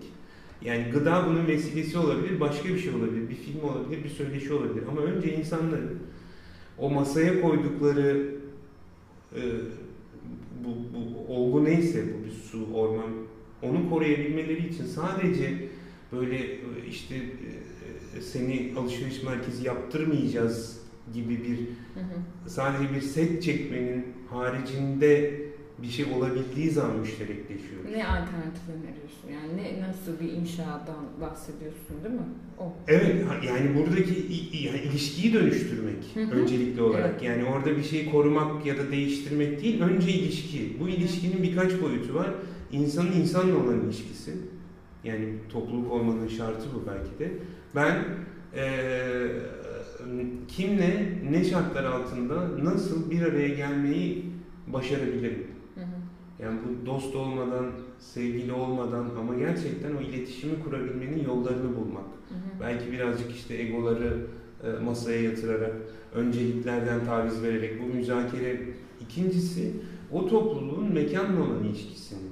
Yani 0.65 0.85
gıda 0.93 1.27
bunun 1.29 1.47
vesilesi 1.47 1.99
olabilir, 1.99 2.41
başka 2.41 2.69
bir 2.69 2.79
şey 2.79 2.95
olabilir, 2.95 3.29
bir 3.29 3.35
film 3.35 3.65
olabilir, 3.65 4.05
bir 4.05 4.09
söyleşi 4.09 4.53
olabilir. 4.53 4.83
Ama 4.91 5.01
önce 5.01 5.37
insanların 5.37 5.99
o 6.79 6.91
masaya 6.91 7.41
koydukları 7.41 8.27
e, 9.35 9.41
bu, 10.65 10.69
bu 10.95 11.35
olgu 11.35 11.65
neyse, 11.65 12.05
bu 12.05 12.27
bir 12.27 12.31
su, 12.31 12.75
orman, 12.75 13.11
onu 13.63 13.91
koruyabilmeleri 13.91 14.69
için 14.69 14.85
sadece 14.85 15.69
böyle 16.13 16.59
işte 16.89 17.15
e, 17.17 18.21
seni 18.21 18.73
alışveriş 18.79 19.23
merkezi 19.23 19.67
yaptırmayacağız 19.67 20.81
gibi 21.15 21.31
bir 21.45 21.59
Hı 21.95 22.01
hı. 22.01 22.51
sadece 22.51 22.95
bir 22.95 23.01
set 23.01 23.43
çekmenin 23.43 24.07
haricinde 24.31 25.35
bir 25.83 25.89
şey 25.89 26.05
olabildiği 26.05 26.71
zaman 26.71 26.97
müşterekleşiyor. 26.99 27.81
Ne 27.93 28.07
alternatif 28.07 28.63
öneriyorsun? 28.69 29.29
Yani 29.33 29.57
ne 29.63 29.89
nasıl 29.89 30.21
bir 30.21 30.33
inşaattan 30.33 31.05
bahsediyorsun 31.21 31.97
değil 32.05 32.15
mi? 32.15 32.27
O. 32.59 32.73
Evet, 32.89 33.25
yani 33.47 33.75
buradaki 33.77 34.15
yani 34.65 34.81
ilişkiyi 34.81 35.33
dönüştürmek 35.33 35.97
Hı 36.15 36.21
hı. 36.21 36.31
öncelikli 36.31 36.83
olarak. 36.83 37.11
Evet. 37.11 37.23
Yani 37.23 37.45
orada 37.45 37.77
bir 37.77 37.83
şeyi 37.83 38.11
korumak 38.11 38.67
ya 38.67 38.79
da 38.79 38.91
değiştirmek 38.91 39.63
değil, 39.63 39.83
önce 39.83 40.11
ilişki. 40.13 40.77
Bu 40.81 40.89
ilişkinin 40.89 41.43
birkaç 41.43 41.83
boyutu 41.83 42.15
var. 42.15 42.31
İnsanın 42.73 43.13
insanla 43.13 43.57
olan 43.57 43.81
ilişkisi. 43.81 44.33
Yani 45.05 45.35
topluluk 45.53 45.93
olmanın 45.93 46.29
şartı 46.29 46.67
bu 46.75 46.85
belki 46.91 47.19
de. 47.19 47.39
Ben 47.75 48.05
eee, 48.57 49.31
kimle, 50.49 51.19
ne 51.31 51.45
şartlar 51.45 51.85
altında 51.85 52.65
nasıl 52.65 53.11
bir 53.11 53.23
araya 53.23 53.49
gelmeyi 53.49 54.25
başarabilirim? 54.67 55.47
Yani 56.43 56.59
bu 56.65 56.87
dost 56.87 57.17
olmadan, 57.17 57.67
sevgili 57.99 58.53
olmadan 58.53 59.11
ama 59.19 59.35
gerçekten 59.35 59.97
o 59.97 60.01
iletişimi 60.01 60.65
kurabilmenin 60.65 61.25
yollarını 61.25 61.77
bulmak. 61.77 62.05
Hı 62.05 62.35
hı. 62.35 62.61
Belki 62.61 62.93
birazcık 62.93 63.31
işte 63.35 63.55
egoları 63.55 64.27
e, 64.65 64.85
masaya 64.85 65.23
yatırarak, 65.23 65.73
önceliklerden 66.15 67.05
taviz 67.05 67.43
vererek 67.43 67.83
bu 67.83 67.95
müzakere. 67.97 68.61
İkincisi 69.01 69.73
o 70.13 70.29
topluluğun 70.29 70.93
mekanla 70.93 71.43
olan 71.43 71.65
ilişkisini. 71.65 72.29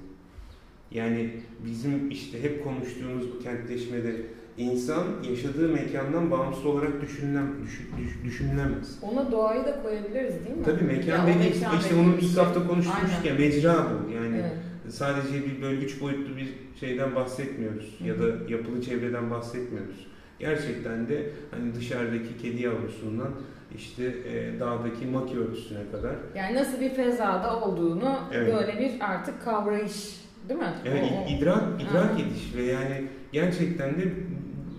Yani 0.91 1.31
bizim 1.67 2.11
işte 2.11 2.43
hep 2.43 2.65
konuştuğumuz 2.65 3.33
bu 3.35 3.39
kentleşmede 3.39 4.17
insan 4.59 5.05
yaşadığı 5.31 5.69
mekandan 5.69 6.31
bağımsız 6.31 6.67
olarak 6.67 7.01
düşünülen, 7.03 7.47
düş- 7.65 7.87
düş- 7.99 8.25
düşünülemez. 8.25 8.99
Ona 9.03 9.33
doğayı 9.33 9.65
da 9.65 9.83
koyabiliriz 9.83 10.35
değil 10.47 10.57
mi? 10.57 10.65
Tabii 10.65 10.85
Ya 10.85 10.99
mekan 10.99 11.27
dediğimiz 11.27 11.63
mekan 11.63 11.79
işte 11.79 11.95
onu 11.95 12.15
ilk 12.15 12.21
şey. 12.35 12.43
hafta 12.45 12.67
konuşmuştuk 12.67 13.25
ya 13.25 13.35
mecra 13.35 13.75
bu. 13.91 14.13
Yani 14.13 14.37
Evet. 14.41 14.53
sadece 14.95 15.35
bir 15.47 15.63
böyle 15.63 15.81
üç 15.85 16.01
boyutlu 16.01 16.37
bir 16.37 16.49
şeyden 16.81 17.15
bahsetmiyoruz 17.15 17.99
ya 18.05 18.19
da 18.19 18.25
yapılı 18.49 18.83
çevreden 18.83 19.31
bahsetmiyoruz. 19.31 20.07
Gerçekten 20.39 21.09
de 21.09 21.31
hani 21.51 21.75
dışarıdaki 21.75 22.39
kedi 22.43 22.63
yavrusundan 22.63 23.31
işte 23.77 24.05
e, 24.05 24.61
dağdaki 24.61 25.07
maki 25.07 25.39
örtüsüne 25.39 25.79
kadar. 25.93 26.15
Yani 26.35 26.55
nasıl 26.57 26.81
bir 26.81 26.91
fezada 26.91 27.61
olduğunu 27.61 28.19
Evet. 28.33 28.55
böyle 28.55 28.79
bir 28.81 28.93
artık 29.01 29.45
kavrayış 29.45 30.21
değil 30.49 30.61
mi? 30.61 30.75
Evet, 30.87 31.05
O- 31.13 31.31
idrak 31.31 31.63
idrak 31.83 32.21
ediş 32.21 32.55
ve 32.57 32.63
yani 32.63 33.05
gerçekten 33.33 33.91
de 34.01 34.05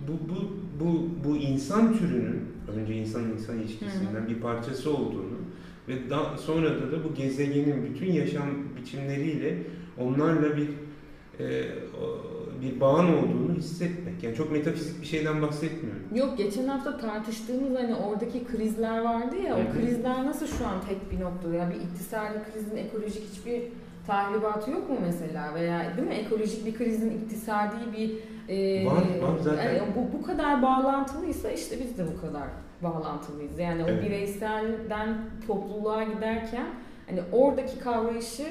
bu 0.07 0.29
bu 0.29 0.35
bu 0.85 1.09
bu 1.29 1.37
insan 1.37 1.97
türünün 1.97 2.39
önce 2.77 2.93
insan 2.93 3.23
insan 3.31 3.57
ilişkisinden 3.57 4.27
bir 4.29 4.39
parçası 4.41 4.97
olduğunu 4.97 5.37
ve 5.87 6.09
daha 6.09 6.37
sonra 6.37 6.69
da 6.69 6.91
da 6.91 7.03
bu 7.03 7.13
gezegenin 7.13 7.85
bütün 7.85 8.11
yaşam 8.13 8.45
biçimleriyle 8.81 9.57
onlarla 9.97 10.57
bir 10.57 10.69
e, 11.39 11.65
bir 12.61 12.79
bağın 12.79 13.13
olduğunu 13.13 13.55
hissetmek. 13.57 14.23
Yani 14.23 14.35
çok 14.35 14.51
metafizik 14.51 15.01
bir 15.01 15.07
şeyden 15.07 15.41
bahsetmiyorum. 15.41 16.01
Yok 16.15 16.37
geçen 16.37 16.67
hafta 16.67 16.97
tartıştığımız 16.97 17.79
hani 17.79 17.95
oradaki 17.95 18.45
krizler 18.45 19.01
vardı 19.01 19.35
ya 19.45 19.57
Hı 19.57 19.61
hı. 19.61 19.65
o 19.67 19.73
krizler 19.73 20.25
nasıl 20.25 20.47
şu 20.47 20.67
an 20.67 20.81
tek 20.89 21.11
bir 21.11 21.19
noktada 21.25 21.55
yani 21.55 21.73
bir 21.75 21.79
iktisadi 21.81 22.41
krizin 22.53 22.77
ekolojik 22.77 23.23
hiçbir 23.31 23.61
tahribatı 24.07 24.71
yok 24.71 24.89
mu 24.89 24.97
mesela 25.05 25.55
veya 25.55 25.97
değil 25.97 26.07
mi 26.07 26.13
ekolojik 26.13 26.65
bir 26.65 26.73
krizin 26.75 27.09
iktisadi 27.09 27.75
bir 27.97 28.11
e, 28.49 28.85
Var, 28.85 28.93
var 28.93 29.37
zaten. 29.41 29.63
yani 29.75 29.79
bu 29.95 30.17
bu 30.17 30.25
kadar 30.25 30.61
bağlantılıysa 30.61 31.49
işte 31.51 31.75
biz 31.79 31.97
de 31.97 32.03
bu 32.15 32.21
kadar 32.21 32.43
bağlantılıyız. 32.83 33.59
Yani 33.59 33.83
o 33.83 33.87
Evet. 33.87 34.03
bireyselden 34.05 35.17
topluluğa 35.47 36.03
giderken 36.03 36.65
hani 37.09 37.19
oradaki 37.31 37.79
kavrayışı 37.79 38.43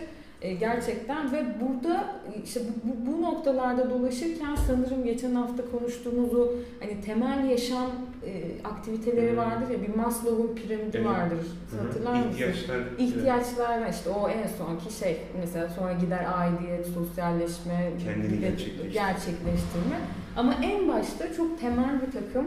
e, 0.43 0.55
gerçekten 0.55 1.33
ve 1.33 1.45
burada 1.61 2.05
işte 2.45 2.61
bu, 2.61 2.89
bu, 2.91 3.13
bu 3.13 3.23
noktalarda 3.23 3.91
dolaşırken 3.91 4.55
sanırım 4.67 5.05
geçen 5.05 5.35
hafta 5.35 5.63
konuştuğumuz 5.71 6.35
o 6.35 6.49
hani 6.81 7.01
temel 7.01 7.51
yaşam 7.51 7.87
e, 8.27 8.43
aktiviteleri 8.69 9.33
Hı. 9.33 9.37
vardır 9.37 9.71
ya 9.75 9.83
bir 9.83 9.95
Maslow'un 9.97 10.55
piramidi 10.55 10.97
Evet. 10.97 11.07
vardır. 11.07 11.39
Hatırlar 11.87 12.13
mısın? 12.13 12.31
İhtiyaçlar. 12.31 12.79
İhtiyaçlar 12.99 13.81
var 13.83 13.89
işte 13.91 14.11
o 14.11 14.29
en 14.29 14.47
sonki 14.47 14.95
şey 14.99 15.21
mesela 15.41 15.69
sonra 15.69 15.93
gider 15.93 16.27
aidiyet, 16.39 16.87
sosyalleşme, 16.87 17.91
Kendini 18.05 18.41
gerçekleştirme. 18.41 18.91
gerçekleştirme. 18.93 19.99
Ama 20.37 20.55
en 20.63 20.89
başta 20.89 21.35
çok 21.35 21.61
temel 21.61 22.01
bir 22.07 22.13
takım 22.13 22.47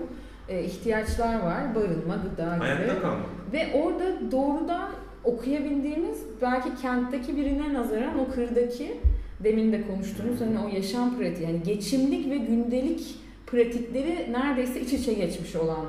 e, 0.49 0.63
ihtiyaçlar 0.63 1.39
var. 1.39 1.75
Barınma, 1.75 2.15
gıda 2.15 2.55
gibi. 2.55 2.65
Hayatta 2.65 3.01
kalmak. 3.01 3.25
Ve 3.53 3.67
orada 3.83 4.31
doğrudan 4.31 4.89
okuyabildiğimiz 5.23 6.23
belki 6.41 6.81
kentteki 6.81 7.37
birine 7.37 7.73
nazaran 7.73 8.19
o 8.19 8.31
kırdaki 8.33 8.97
demin 9.43 9.71
de 9.71 9.81
konuştuğumuz 9.87 10.41
hani 10.41 10.59
o 10.59 10.75
yaşam 10.75 11.17
pratiği 11.17 11.47
yani 11.49 11.63
geçimlik 11.63 12.29
ve 12.29 12.37
gündelik 12.37 13.15
pratikleri 13.47 14.33
neredeyse 14.33 14.81
iç 14.81 14.93
içe 14.93 15.13
geçmiş 15.13 15.55
olan 15.55 15.85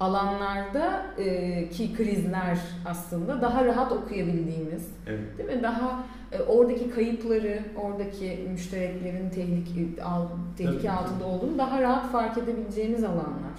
alanlarda 0.00 1.02
e, 1.18 1.68
ki 1.68 1.94
krizler 1.96 2.58
aslında 2.86 3.42
daha 3.42 3.64
rahat 3.64 3.92
okuyabildiğimiz 3.92 4.88
Evet. 5.06 5.38
değil 5.38 5.48
mi? 5.56 5.62
Daha 5.62 6.04
e, 6.32 6.42
oradaki 6.42 6.90
kayıpları, 6.90 7.58
oradaki 7.76 8.38
müştereklerin 8.52 9.30
tehlike, 9.30 10.02
al, 10.02 10.26
tehlike 10.58 10.78
Tabii. 10.78 10.90
altında 10.90 11.24
olduğunu 11.26 11.58
daha 11.58 11.82
rahat 11.82 12.12
fark 12.12 12.38
edebileceğimiz 12.38 13.04
alanlar. 13.04 13.56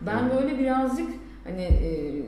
Ben 0.00 0.18
Evet. 0.22 0.42
böyle 0.42 0.58
birazcık 0.58 1.10
hani 1.44 1.62
e, 1.62 2.22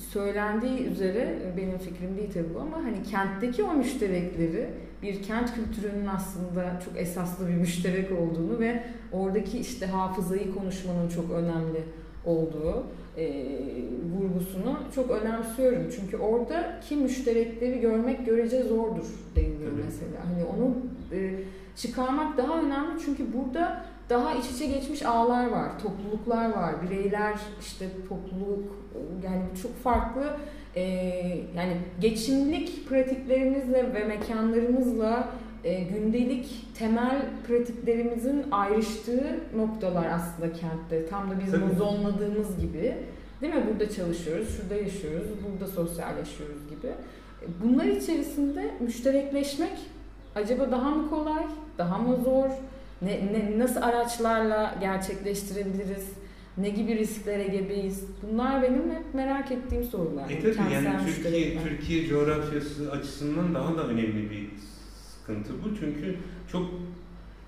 söylendiği 0.00 0.86
üzere 0.86 1.38
benim 1.56 1.78
fikrim 1.78 2.16
değil 2.16 2.30
tabii 2.34 2.54
bu 2.54 2.60
ama 2.60 2.76
hani 2.76 3.02
kentteki 3.02 3.62
o 3.62 3.74
müşterekleri 3.74 4.70
bir 5.02 5.22
kent 5.22 5.54
kültürünün 5.54 6.06
aslında 6.06 6.80
çok 6.84 6.96
esaslı 6.96 7.48
bir 7.48 7.54
müşterek 7.54 8.12
olduğunu 8.12 8.60
ve 8.60 8.84
oradaki 9.12 9.58
işte 9.58 9.86
hafızayı 9.86 10.54
konuşmanın 10.54 11.08
çok 11.08 11.30
önemli 11.30 11.84
olduğu 12.24 12.86
e, 13.16 13.46
vurgusunu 14.16 14.78
çok 14.94 15.10
önemsiyorum. 15.10 15.90
Çünkü 15.96 16.16
oradaki 16.16 16.96
müşterekleri 16.96 17.80
görmek 17.80 18.26
görece 18.26 18.62
zordur 18.62 19.06
deniliyor 19.36 19.72
mesela. 19.84 20.24
Hani 20.24 20.44
onu 20.44 20.76
e, 21.12 21.34
çıkarmak 21.76 22.36
daha 22.36 22.60
önemli 22.62 23.00
çünkü 23.04 23.24
burada 23.32 23.84
daha 24.10 24.34
iç 24.34 24.50
içe 24.50 24.66
geçmiş 24.66 25.02
ağlar 25.02 25.50
var, 25.50 25.68
topluluklar 25.82 26.50
var, 26.50 26.74
bireyler 26.82 27.34
işte 27.60 27.88
topluluk 28.08 28.76
yani 29.24 29.42
çok 29.62 29.76
farklı 29.82 30.36
e, 30.76 30.82
yani 31.56 31.76
geçimlik 32.00 32.88
pratiklerimizle 32.88 33.94
ve 33.94 34.04
mekanlarımızla 34.04 35.28
e, 35.64 35.80
gündelik 35.80 36.66
temel 36.78 37.22
pratiklerimizin 37.48 38.44
ayrıştığı 38.50 39.40
noktalar 39.56 40.06
aslında 40.06 40.52
kentte. 40.52 41.06
Tam 41.10 41.30
da 41.30 41.34
Tabii. 41.50 41.64
o 41.72 41.76
zonladığımız 41.76 42.60
gibi. 42.60 42.94
Değil 43.40 43.54
mi? 43.54 43.62
Burada 43.70 43.90
çalışıyoruz, 43.90 44.56
şurada 44.56 44.74
yaşıyoruz, 44.74 45.26
burada 45.50 45.70
sosyalleşiyoruz 45.72 46.68
gibi. 46.70 46.86
E, 46.86 47.46
Bunlar 47.64 47.84
içerisinde 47.84 48.70
müşterekleşmek 48.80 49.78
acaba 50.34 50.70
daha 50.70 50.90
mı 50.90 51.10
kolay, 51.10 51.44
daha 51.78 51.98
mı 51.98 52.16
zor? 52.24 52.50
Ne, 53.02 53.32
ne, 53.32 53.58
nasıl 53.58 53.82
araçlarla 53.82 54.76
gerçekleştirebiliriz? 54.80 56.08
Ne 56.56 56.68
gibi 56.68 56.98
risklere 56.98 57.46
gebeyiz? 57.46 58.04
Bunlar 58.22 58.62
benim 58.62 58.90
hep 58.90 59.14
merak 59.14 59.52
ettiğim 59.52 59.84
sorular. 59.84 60.30
E 60.30 60.40
tabii 60.40 60.72
yani 60.72 61.06
Türkiye. 61.06 61.62
Türkiye 61.62 62.06
coğrafyası 62.06 62.92
açısından 62.92 63.54
daha 63.54 63.76
da 63.76 63.86
önemli 63.88 64.30
bir 64.30 64.48
sıkıntı 65.12 65.52
bu. 65.64 65.76
Çünkü 65.80 66.16
çok 66.52 66.70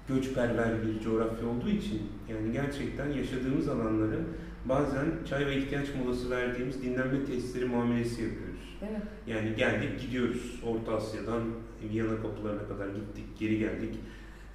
göçperver 0.09 0.83
bir 0.87 1.01
coğrafya 1.01 1.49
olduğu 1.49 1.71
için 1.71 2.03
yani 2.29 2.53
gerçekten 2.53 3.09
yaşadığımız 3.13 3.69
alanları 3.69 4.21
bazen 4.65 5.07
çay 5.29 5.47
ve 5.47 5.57
ihtiyaç 5.57 5.87
molası 5.95 6.31
verdiğimiz 6.31 6.83
dinlenme 6.83 7.25
tesisleri 7.25 7.65
muamelesi 7.65 8.23
yapıyoruz. 8.23 8.79
Evet. 8.83 9.03
Yani 9.27 9.57
geldik 9.57 10.01
gidiyoruz 10.01 10.61
Orta 10.67 10.97
Asya'dan 10.97 11.43
Viyana 11.93 12.23
kapılarına 12.23 12.69
kadar 12.69 12.87
gittik 12.87 13.25
geri 13.39 13.59
geldik. 13.59 13.95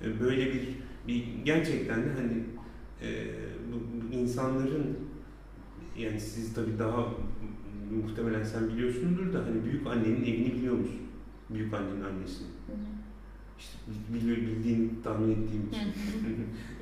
E, 0.03 0.19
Böyle 0.19 0.53
bir, 0.53 0.61
bir 1.07 1.23
gerçekten 1.45 1.99
de 2.03 2.09
hani 2.17 2.43
e, 3.01 3.25
bu, 3.71 3.77
bu 4.11 4.13
insanların 4.15 4.97
yani 5.97 6.19
siz 6.19 6.53
tabii 6.53 6.79
daha 6.79 7.07
muhtemelen 8.03 8.43
sen 8.43 8.67
biliyorsundur 8.69 9.33
da 9.33 9.39
hani 9.45 9.63
büyük 9.65 9.87
annenin 9.87 10.21
evini 10.23 10.53
biliyor 10.53 10.73
musun? 10.75 10.99
Büyük 11.49 11.73
annenin 11.73 12.01
annesini. 12.03 12.47
Hı 12.67 12.73
hı. 12.73 12.77
İşte 13.59 13.77
biliyor, 14.13 14.37
bildiğini 14.37 14.89
tahmin 15.03 15.31
ettiğim 15.31 15.67
için. 15.71 15.93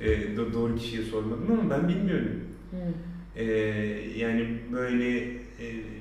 e, 0.00 0.36
do- 0.36 0.52
doğru 0.52 0.76
kişiye 0.76 1.02
sormadım 1.02 1.52
ama 1.60 1.70
ben 1.70 1.88
bilmiyorum. 1.88 2.40
Hı. 2.70 2.76
Ee, 3.36 3.44
yani 4.16 4.58
böyle 4.72 5.18
e, 5.34 5.36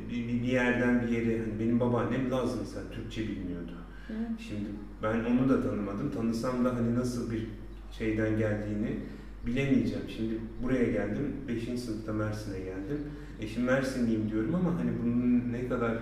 bir, 0.10 0.28
bir 0.28 0.44
bir 0.44 0.48
yerden 0.48 1.02
bir 1.08 1.12
yere 1.12 1.40
hani 1.40 1.60
benim 1.60 1.80
babaannem 1.80 2.32
Laz 2.32 2.60
mesela 2.60 2.92
Türkçe 2.92 3.22
bilmiyordu. 3.22 3.72
Hı. 4.08 4.14
Şimdi 4.48 4.70
ben 5.04 5.24
onu 5.24 5.50
da 5.50 5.64
tanımadım. 5.64 6.12
Tanısam 6.12 6.66
da 6.66 6.76
hani 6.76 6.96
nasıl 6.96 7.32
bir 7.32 7.48
şeyden 7.92 8.38
geldiğini 8.38 9.00
bilemeyeceğim. 9.46 10.04
Şimdi 10.18 10.34
buraya 10.64 10.84
geldim. 10.84 11.34
5. 11.48 11.80
sınıfta 11.80 12.14
Mersin'e 12.14 12.60
geldim. 12.60 13.00
E 13.42 13.48
şimdi 13.48 13.66
Mersinliyim 13.66 14.32
diyorum 14.32 14.56
ama 14.56 14.80
hani 14.80 14.92
bunun 15.04 15.54
ne 15.54 15.68
kadar 15.68 15.98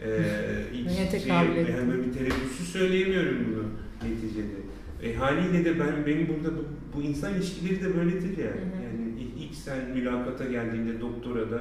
e, 0.00 0.08
Neye 0.86 0.88
şey, 0.88 1.08
tekabül 1.08 1.56
yani 1.56 1.90
böyle 1.90 2.06
bir 2.06 2.12
tereddütsüz 2.12 2.68
söyleyemiyorum 2.68 3.38
bunu 3.50 3.64
neticede. 4.10 4.58
E, 5.02 5.14
haliyle 5.14 5.64
de 5.64 5.80
ben 5.80 6.06
benim 6.06 6.28
burada 6.28 6.56
bu, 6.56 6.64
bu 6.96 7.02
insan 7.02 7.34
ilişkileri 7.34 7.84
de 7.84 7.96
böyledir 7.96 8.38
ya. 8.38 8.50
Hı 8.50 8.54
hı. 8.54 8.82
Yani 8.84 9.20
ilk, 9.38 9.54
sen 9.54 9.90
mülakata 9.90 10.44
geldiğinde 10.44 11.00
doktora 11.00 11.50
da 11.50 11.60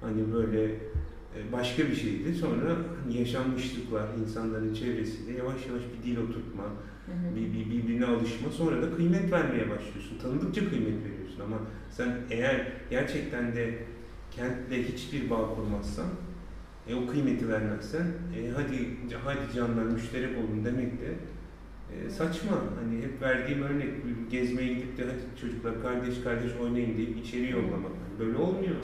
hani 0.00 0.32
böyle 0.34 0.70
başka 1.52 1.88
bir 1.88 1.94
şeydi. 1.94 2.34
Sonra 2.34 2.76
hani 3.02 3.18
yaşanmışlıklar, 3.18 4.08
insanların 4.20 4.74
çevresiyle 4.74 5.38
yavaş 5.38 5.66
yavaş 5.66 5.82
bir 5.82 6.10
dil 6.10 6.16
oturtma, 6.16 6.64
Hı 6.64 7.12
hı. 7.12 7.36
bir, 7.36 7.52
bir 7.52 7.70
birbirine 7.70 8.06
alışma. 8.06 8.50
Sonra 8.50 8.82
da 8.82 8.96
kıymet 8.96 9.32
vermeye 9.32 9.70
başlıyorsun. 9.70 10.18
Tanıdıkça 10.22 10.70
kıymet 10.70 11.04
veriyorsun 11.04 11.40
ama 11.44 11.56
sen 11.90 12.16
eğer 12.30 12.66
gerçekten 12.90 13.56
de 13.56 13.78
kentle 14.30 14.82
hiçbir 14.82 15.30
bağ 15.30 15.54
kurmazsan 15.54 16.06
e, 16.88 16.94
o 16.94 17.06
kıymeti 17.06 17.48
vermezsen 17.48 18.06
e, 18.36 18.50
hadi 18.56 18.96
hadi 19.24 19.54
canlar 19.54 19.84
müşterek 19.84 20.30
olun 20.38 20.64
demek 20.64 21.00
de 21.00 21.14
e, 21.94 22.10
saçma. 22.10 22.56
Hani 22.82 23.02
hep 23.02 23.22
verdiğim 23.22 23.62
örnek 23.62 23.88
gezmeye 24.30 24.74
gidip 24.74 24.98
de 24.98 25.04
hadi 25.04 25.40
çocuklar 25.40 25.82
kardeş 25.82 26.20
kardeş 26.24 26.52
oynayın 26.62 26.96
deyip 26.98 27.18
içeri 27.18 27.50
yollamak. 27.50 27.92
Böyle 28.18 28.36
olmuyor. 28.36 28.76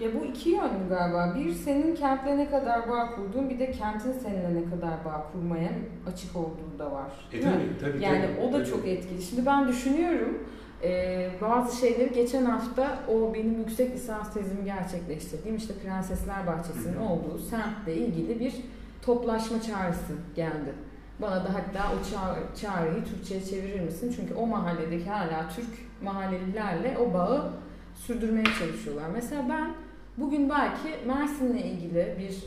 Ya 0.00 0.08
bu 0.20 0.24
iki 0.24 0.48
yönlü 0.50 0.88
galiba. 0.88 1.34
Bir 1.38 1.52
senin 1.52 1.94
kentle 1.94 2.38
ne 2.38 2.50
kadar 2.50 2.88
bağ 2.88 3.10
kurduğun 3.14 3.50
bir 3.50 3.58
de 3.58 3.70
kentin 3.70 4.12
seninle 4.12 4.54
ne 4.54 4.70
kadar 4.70 5.04
bağ 5.04 5.26
kurmaya 5.32 5.70
açık 6.12 6.36
olduğu 6.36 6.78
da 6.78 6.92
var. 6.92 7.28
E 7.32 7.40
tabii 7.40 7.78
tabii. 7.80 8.02
Yani 8.04 8.22
tabii, 8.22 8.46
o 8.46 8.52
da 8.52 8.58
tabii. 8.58 8.70
çok 8.70 8.86
etkili. 8.86 9.22
Şimdi 9.22 9.46
ben 9.46 9.68
düşünüyorum 9.68 10.38
e, 10.82 11.30
bazı 11.40 11.76
şeyleri 11.76 12.12
geçen 12.12 12.44
hafta 12.44 12.98
o 13.08 13.34
benim 13.34 13.58
yüksek 13.58 13.94
lisans 13.94 14.34
tezimi 14.34 14.64
gerçekleştirdiğim 14.64 15.56
işte 15.56 15.74
Prensesler 15.74 16.46
Bahçesi'nin 16.46 16.96
olduğu 16.96 17.38
semtle 17.38 17.94
ilgili 17.96 18.40
bir 18.40 18.54
toplaşma 19.02 19.62
çağrısı 19.62 20.12
geldi. 20.36 20.74
Bana 21.22 21.44
da 21.44 21.48
hatta 21.54 21.92
o 21.92 21.96
ça- 22.16 22.60
çağrıyı 22.60 23.04
Türkçe'ye 23.04 23.44
çevirir 23.44 23.80
misin? 23.80 24.14
Çünkü 24.16 24.34
o 24.34 24.46
mahalledeki 24.46 25.10
hala 25.10 25.48
Türk 25.56 25.68
mahallelilerle 26.02 26.98
o 26.98 27.14
bağı 27.14 27.52
sürdürmeye 27.94 28.44
çalışıyorlar. 28.58 29.08
Mesela 29.14 29.42
ben 29.48 29.70
bugün 30.16 30.50
belki 30.50 31.06
Mersin'le 31.06 31.58
ilgili 31.58 32.16
bir 32.18 32.44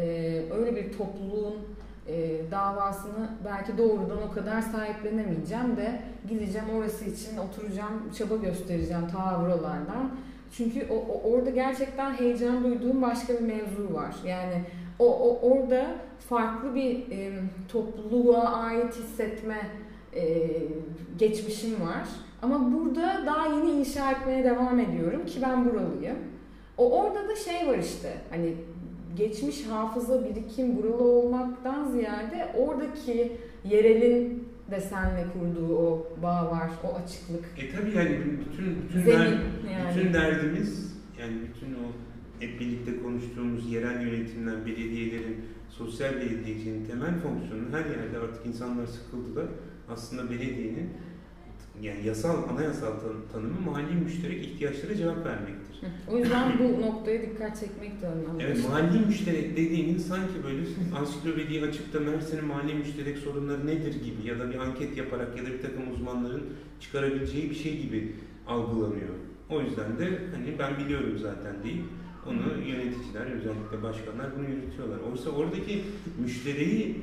e, 0.00 0.02
öyle 0.52 0.76
bir 0.76 0.92
topluluğun 0.92 1.56
e, 2.08 2.40
davasını 2.50 3.28
belki 3.44 3.78
doğrudan 3.78 4.18
o 4.30 4.34
kadar 4.34 4.60
sahiplenemeyeceğim 4.60 5.76
de 5.76 6.00
gideceğim 6.28 6.66
orası 6.78 7.04
için 7.04 7.38
oturacağım, 7.38 8.10
çaba 8.18 8.36
göstereceğim 8.36 9.08
ta 9.12 9.40
buralardan. 9.40 10.10
Çünkü 10.56 10.86
o, 10.90 10.94
o, 10.94 11.32
orada 11.32 11.50
gerçekten 11.50 12.14
heyecan 12.14 12.64
duyduğum 12.64 13.02
başka 13.02 13.32
bir 13.34 13.40
mevzu 13.40 13.94
var. 13.94 14.14
Yani 14.26 14.64
o, 14.98 15.06
o 15.06 15.50
orada 15.50 15.86
farklı 16.28 16.74
bir 16.74 17.10
e, 17.10 17.32
topluluğa 17.68 18.48
ait 18.48 18.94
hissetme 18.94 19.70
e, 20.14 20.50
geçmişim 21.18 21.80
var. 21.80 22.08
Ama 22.42 22.72
burada 22.72 23.22
daha 23.26 23.46
yeni 23.46 23.70
inşa 23.70 24.10
etmeye 24.10 24.44
devam 24.44 24.80
ediyorum 24.80 25.26
ki 25.26 25.42
ben 25.42 25.64
buralıyım. 25.64 26.16
O 26.78 27.02
orada 27.02 27.28
da 27.28 27.36
şey 27.36 27.68
var 27.68 27.78
işte 27.78 28.12
hani 28.30 28.54
geçmiş 29.16 29.66
hafıza 29.66 30.24
birikim 30.24 30.76
buralı 30.76 31.04
olmaktan 31.04 31.90
ziyade 31.90 32.52
oradaki 32.58 33.32
yerelin 33.64 34.48
de 34.70 34.80
senle 34.80 35.24
kurduğu 35.32 35.76
o 35.78 36.06
bağ 36.22 36.50
var, 36.50 36.70
o 36.84 36.94
açıklık. 36.94 37.44
E 37.58 37.70
tabi 37.76 37.96
yani 37.96 38.18
bütün 38.40 38.76
bütün, 38.88 39.00
Zemin, 39.00 39.20
der, 39.20 39.26
yani. 39.72 39.96
bütün 39.96 40.14
derdimiz 40.14 40.94
yani 41.20 41.32
bütün 41.48 41.74
o 41.74 41.86
hep 42.40 42.60
birlikte 42.60 43.02
konuştuğumuz 43.02 43.72
yerel 43.72 44.00
yönetimler, 44.06 44.66
belediyelerin, 44.66 45.44
sosyal 45.70 46.14
belediyecinin 46.14 46.86
temel 46.86 47.14
fonksiyonu 47.20 47.62
her 47.72 47.84
yerde 47.90 48.18
artık 48.18 48.46
insanlar 48.46 48.86
sıkıldı 48.86 49.36
da 49.36 49.42
aslında 49.88 50.30
belediyenin 50.30 50.90
yani 51.82 52.06
yasal, 52.06 52.48
anayasal 52.48 52.90
tan- 52.90 53.22
tanımı 53.32 53.60
mahalli 53.60 53.94
müşterek 53.94 54.44
ihtiyaçlara 54.44 54.94
cevap 54.94 55.26
vermektir. 55.26 55.63
O 56.08 56.18
yüzden 56.18 56.52
bu 56.58 56.82
noktaya 56.82 57.22
dikkat 57.22 57.60
çekmek 57.60 58.02
de 58.02 58.06
önemli. 58.06 58.42
Evet, 58.44 58.68
mahalli 58.68 59.06
müşterek 59.06 59.56
dediğinin 59.56 59.98
sanki 59.98 60.44
böyle 60.44 60.60
ansiklopediyi 60.98 61.62
açıp 61.62 61.92
da 61.92 62.00
Mersin'in 62.00 62.44
mahalli 62.44 62.74
müşterek 62.74 63.18
sorunları 63.18 63.66
nedir 63.66 63.94
gibi 63.94 64.28
ya 64.28 64.38
da 64.38 64.50
bir 64.50 64.58
anket 64.58 64.96
yaparak 64.96 65.36
ya 65.36 65.42
da 65.42 65.46
bir 65.46 65.62
takım 65.62 65.92
uzmanların 65.92 66.42
çıkarabileceği 66.80 67.50
bir 67.50 67.54
şey 67.54 67.82
gibi 67.82 68.12
algılanıyor. 68.46 69.14
O 69.50 69.60
yüzden 69.60 69.98
de 69.98 70.18
hani 70.34 70.58
ben 70.58 70.84
biliyorum 70.84 71.18
zaten 71.18 71.54
deyip 71.64 71.84
onu 72.26 72.68
yöneticiler, 72.68 73.26
özellikle 73.26 73.82
başkanlar 73.82 74.26
bunu 74.38 74.48
yürütüyorlar. 74.48 74.98
Oysa 75.12 75.30
oradaki 75.30 75.82
müşteriyi 76.18 76.96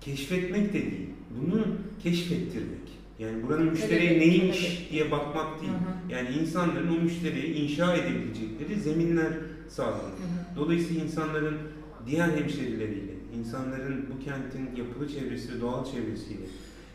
keşfetmek 0.00 0.68
de 0.68 0.72
değil, 0.72 1.10
bunu 1.40 1.66
keşfettirmek. 2.02 2.97
Yani 3.18 3.42
buranın 3.42 3.70
müşteriye 3.70 4.18
neymiş 4.20 4.88
diye 4.90 5.10
bakmak 5.10 5.60
değil. 5.60 5.72
Hı 5.72 5.76
hı. 5.76 6.12
Yani 6.12 6.28
insanların 6.28 6.98
o 6.98 7.00
müşteriye 7.00 7.46
inşa 7.46 7.96
edebilecekleri 7.96 8.80
zeminler 8.80 9.32
sağlanır. 9.68 10.12
Dolayısıyla 10.56 11.04
insanların 11.04 11.58
diğer 12.06 12.28
hemşerileriyle, 12.28 13.12
insanların 13.38 14.06
bu 14.10 14.24
kentin 14.24 14.76
yapılı 14.76 15.08
çevresi 15.08 15.54
ve 15.54 15.60
doğal 15.60 15.84
çevresiyle, 15.84 16.46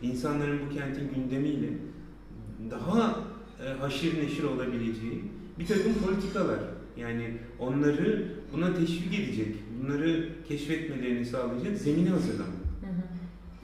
insanların 0.01 0.59
bu 0.65 0.73
kentin 0.73 1.09
gündemiyle 1.15 1.67
daha 2.71 3.19
e, 3.65 3.69
haşir 3.69 4.23
neşir 4.23 4.43
olabileceği 4.43 5.23
bir 5.59 5.67
takım 5.67 5.93
politikalar. 5.93 6.59
Yani 6.97 7.37
onları 7.59 8.31
buna 8.53 8.75
teşvik 8.75 9.19
edecek, 9.19 9.55
bunları 9.79 10.29
keşfetmelerini 10.47 11.25
sağlayacak 11.25 11.77
zemini 11.77 12.09
hazırlamak. 12.09 12.53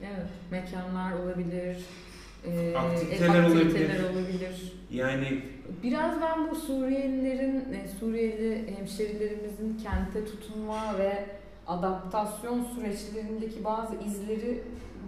Evet, 0.02 0.28
mekanlar 0.50 1.12
olabilir, 1.12 1.76
e, 2.46 2.76
Aktiviteler 2.76 3.28
aktiviteler 3.44 4.00
olabilir. 4.04 4.12
olabilir. 4.12 4.72
Yani 4.90 5.42
Biraz 5.82 6.20
ben 6.20 6.50
bu 6.50 6.54
Suriyelilerin, 6.54 7.56
e, 7.72 7.88
Suriyeli 8.00 8.74
hemşerilerimizin 8.76 9.78
kente 9.82 10.24
tutunma 10.24 10.98
ve 10.98 11.24
adaptasyon 11.66 12.64
süreçlerindeki 12.64 13.64
bazı 13.64 13.94
izleri 14.06 14.62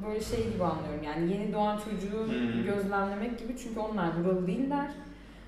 böyle 0.06 0.20
şey 0.20 0.38
gibi 0.52 0.64
anlıyorum. 0.64 1.02
Yani 1.04 1.32
yeni 1.32 1.52
doğan 1.52 1.78
çocuğu 1.78 2.26
Hmm. 2.26 2.64
gözlemlemek 2.64 3.38
gibi 3.38 3.54
çünkü 3.62 3.80
onlar 3.80 4.24
buralı 4.24 4.46
değiller. 4.46 4.90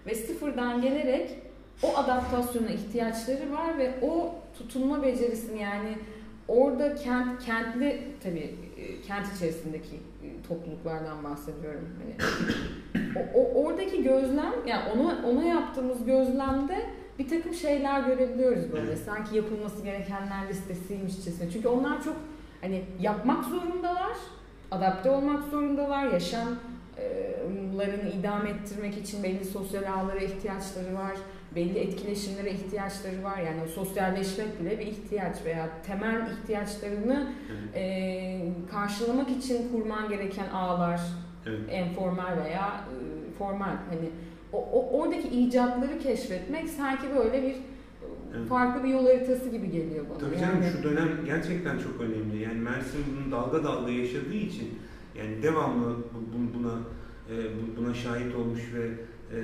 Ve 0.06 0.14
sıfırdan 0.14 0.82
gelerek 0.82 1.30
o 1.82 1.96
adaptasyona 1.96 2.68
ihtiyaçları 2.68 3.52
var 3.52 3.78
ve 3.78 3.94
o 4.02 4.34
tutunma 4.58 5.02
becerisini 5.02 5.62
yani 5.62 5.98
orada 6.48 6.94
kent 6.94 7.44
kentli 7.44 8.00
tabii 8.22 8.54
e, 8.78 9.00
kent 9.02 9.36
içerisindeki 9.36 10.00
topluluklardan 10.48 11.24
bahsediyorum. 11.24 11.88
Hani 11.98 12.14
o, 13.16 13.40
o- 13.40 13.64
oradaki 13.64 14.02
gözlem 14.02 14.52
yani 14.66 14.82
ona 14.92 15.28
ona 15.28 15.44
yaptığımız 15.44 16.04
gözlemde 16.04 16.86
bir 17.18 17.28
takım 17.28 17.54
şeyler 17.54 18.00
görebiliyoruz 18.00 18.72
böyle. 18.72 18.96
Sanki 18.96 19.36
yapılması 19.36 19.82
gerekenler 19.82 20.48
listesiymişçesine. 20.48 21.50
Çünkü 21.50 21.68
onlar 21.68 22.02
çok 22.02 22.16
hani 22.60 22.84
yapmak 23.00 23.44
zorundalar, 23.44 24.12
adapte 24.70 25.10
olmak 25.10 25.44
zorundalar, 25.44 26.06
yaşamlarını 26.06 28.08
idame 28.20 28.50
ettirmek 28.50 28.98
için 28.98 29.22
belli 29.22 29.44
sosyal 29.44 29.82
ağlara 29.98 30.20
ihtiyaçları 30.20 30.94
var, 30.94 31.16
belli 31.56 31.78
etkileşimlere 31.78 32.50
ihtiyaçları 32.50 33.22
var. 33.24 33.38
Yani 33.38 33.68
sosyalleşmek 33.68 34.60
bile 34.60 34.78
bir 34.78 34.86
ihtiyaç 34.86 35.36
veya 35.44 35.68
temel 35.86 36.30
ihtiyaçlarını 36.32 37.32
evet, 37.50 37.76
e, 37.76 38.52
karşılamak 38.70 39.30
için 39.30 39.68
kurman 39.72 40.08
gereken 40.08 40.48
ağlar, 40.48 41.00
evet. 41.46 41.60
enformal 41.70 42.36
veya 42.44 42.84
e, 42.90 43.32
formal 43.38 43.76
hani 43.90 44.10
o, 44.52 44.58
o 44.58 45.00
oradaki 45.00 45.28
icatları 45.28 45.98
keşfetmek 45.98 46.68
sanki 46.68 47.02
böyle 47.16 47.42
bir 47.42 47.56
Evet. 48.38 48.48
farklı 48.48 48.84
bir 48.84 48.88
yol 48.88 49.06
haritası 49.06 49.48
gibi 49.48 49.70
geliyor 49.70 50.04
bana. 50.10 50.18
Tabii 50.18 50.38
canım 50.40 50.62
şu 50.76 50.82
dönem 50.82 51.08
gerçekten 51.26 51.78
çok 51.78 52.00
önemli. 52.00 52.42
Yani 52.42 52.60
Mersin 52.60 53.00
bunu 53.16 53.32
dalga 53.32 53.64
dalga 53.64 53.92
yaşadığı 53.92 54.34
için 54.34 54.78
yani 55.18 55.42
devamlı 55.42 55.96
bu- 55.96 56.32
bu- 56.32 56.58
buna 56.58 56.72
bu- 57.30 57.76
buna 57.82 57.94
şahit 57.94 58.34
olmuş 58.34 58.60
ve 58.74 58.88
e, 59.32 59.38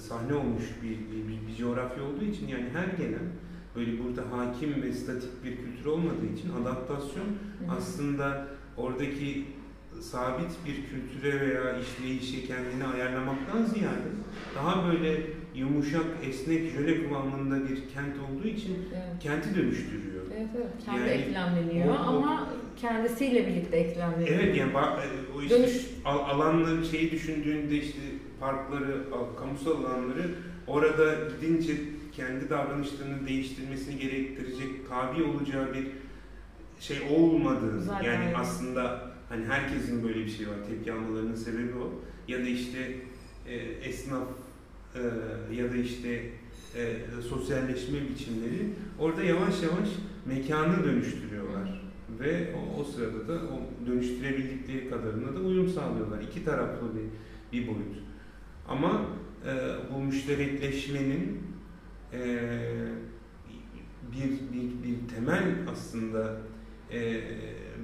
sahne 0.00 0.34
olmuş 0.34 0.64
bir, 0.82 0.88
bir, 0.90 1.28
bir, 1.28 1.48
bir 1.48 1.56
coğrafya 1.58 2.04
olduğu 2.04 2.24
için 2.24 2.48
yani 2.48 2.64
her 2.72 3.04
gelen 3.04 3.28
böyle 3.76 4.04
burada 4.04 4.22
hakim 4.32 4.82
ve 4.82 4.92
statik 4.92 5.44
bir 5.44 5.56
kültür 5.56 5.84
olmadığı 5.86 6.26
için 6.38 6.50
adaptasyon 6.62 7.24
Hı 7.24 7.64
hı. 7.66 7.72
aslında 7.78 8.46
oradaki 8.76 9.44
sabit 10.00 10.50
bir 10.66 10.74
kültüre 10.90 11.40
veya 11.40 11.78
işleyişe 11.78 12.46
kendini 12.46 12.84
ayarlamaktan 12.84 13.64
ziyade 13.64 14.08
daha 14.54 14.92
böyle 14.92 15.20
yumuşak, 15.54 16.04
esnek, 16.28 16.70
jöle 16.70 17.08
kıvamında 17.08 17.68
bir 17.68 17.76
kent 17.94 18.14
olduğu 18.30 18.48
için 18.48 18.78
Evet. 18.94 19.22
kenti 19.22 19.54
dönüştürüyor. 19.54 20.22
Evet, 20.36 20.48
evet. 20.56 20.66
Kendi 20.84 21.00
Yani 21.00 21.10
eklemleniyor 21.10 21.88
o- 21.88 21.92
o- 21.92 21.94
ama 21.94 22.48
kendisiyle 22.80 23.46
birlikte 23.46 23.76
eklemleniyor. 23.76 24.28
Evet 24.40 24.56
yani 24.56 24.72
e, 24.72 25.36
o 25.36 25.42
işte 25.42 25.58
Dönüş. 25.58 25.86
al- 26.04 26.18
alanları 26.18 26.84
şeyi 26.84 27.10
düşündüğünde 27.10 27.76
işte 27.76 27.98
parkları, 28.42 28.94
al- 29.14 29.36
kamusal 29.40 29.84
alanları 29.84 30.30
orada 30.66 31.14
gidince 31.40 31.76
kendi 32.12 32.50
davranışlarını 32.50 33.28
değiştirmesini 33.28 33.98
gerektirecek 33.98 34.88
tabi 34.88 35.22
olacağı 35.22 35.74
bir 35.74 35.86
şey 36.80 36.98
olmadığı 37.16 37.82
Zaten 37.82 38.04
yani 38.04 38.26
öyle. 38.26 38.36
aslında 38.36 39.10
hani 39.28 39.44
herkesin 39.44 40.02
böyle 40.08 40.18
bir 40.24 40.30
şey 40.30 40.46
var 40.48 40.54
tepki 40.68 40.92
almalarının 40.92 41.34
sebebi 41.34 41.72
o 41.82 41.90
ya 42.28 42.38
da 42.38 42.48
işte 42.48 42.78
e, 43.48 43.54
esnaf 43.88 44.28
e, 44.94 45.00
ya 45.54 45.72
da 45.72 45.76
işte 45.76 46.22
e, 46.76 46.96
sosyalleşme 47.28 47.98
biçimleri 48.08 48.68
orada 48.98 49.22
yavaş 49.22 49.62
yavaş 49.62 49.88
mekanı 50.26 50.84
dönüştürüyorlar 50.84 51.82
ve 52.20 52.54
o, 52.56 52.80
o 52.80 52.84
sırada 52.84 53.28
da 53.28 53.32
o 53.34 53.86
dönüştürebildikleri 53.86 54.90
kadarına 54.90 55.34
da 55.34 55.40
uyum 55.40 55.68
sağlıyorlar. 55.68 56.20
İki 56.22 56.44
taraflı 56.44 56.86
bir, 56.94 57.58
bir 57.58 57.66
boyut. 57.66 57.96
Ama 58.68 59.00
e, 59.46 59.52
bu 59.94 59.98
müşterekleşmenin 59.98 61.42
e, 62.12 62.18
bir, 64.12 64.30
bir, 64.30 64.82
bir 64.82 65.08
temel 65.14 65.54
aslında 65.72 66.36
e, 66.92 67.20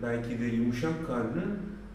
belki 0.02 0.40
de 0.40 0.44
yumuşak 0.44 1.06
karnı 1.06 1.44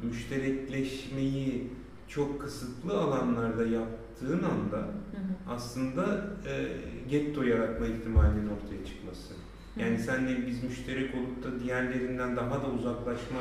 müşterekleşmeyi 0.04 1.72
çok 2.08 2.42
kısıtlı 2.42 2.98
alanlarda 3.00 3.66
yaptığın 3.66 4.44
anda 4.44 4.78
Hı 4.78 4.82
hı. 4.82 5.54
aslında 5.56 6.28
e, 6.48 6.68
getto 7.10 7.44
yaratma 7.44 7.86
ihtimalinin 7.86 8.48
ortaya 8.48 8.86
çıkması. 8.86 9.34
Yani 9.78 10.00
senle 10.00 10.48
biz 10.48 10.64
müşterek 10.64 11.16
olup 11.16 11.44
da 11.44 11.64
diğerlerinden 11.64 12.36
daha 12.36 12.62
da 12.64 12.68
uzaklaşma 12.68 13.40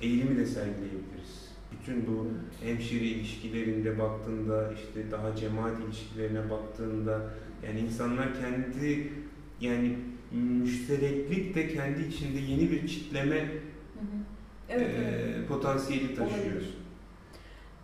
eğilimi 0.00 0.36
de 0.36 0.46
sergileyebiliriz. 0.46 1.49
Bütün 1.80 2.06
bu 2.06 2.26
hemşire 2.64 3.04
ilişkilerinde 3.04 3.98
baktığında 3.98 4.72
işte 4.72 5.10
daha 5.10 5.36
cemaat 5.36 5.80
ilişkilerine 5.86 6.50
baktığında 6.50 7.20
yani 7.66 7.80
insanlar 7.80 8.28
kendi 8.40 9.12
yani 9.60 9.96
müştereklik 10.32 11.54
de 11.54 11.68
kendi 11.68 12.02
içinde 12.02 12.38
yeni 12.38 12.70
bir 12.70 12.86
çitleme 12.88 13.36
Hı 13.36 13.40
hı. 13.40 14.20
Evet, 14.68 14.88
e, 14.88 15.02
evet. 15.02 15.48
potansiyeli 15.48 16.14
taşıyor. 16.14 16.44
Olabilir. 16.44 16.74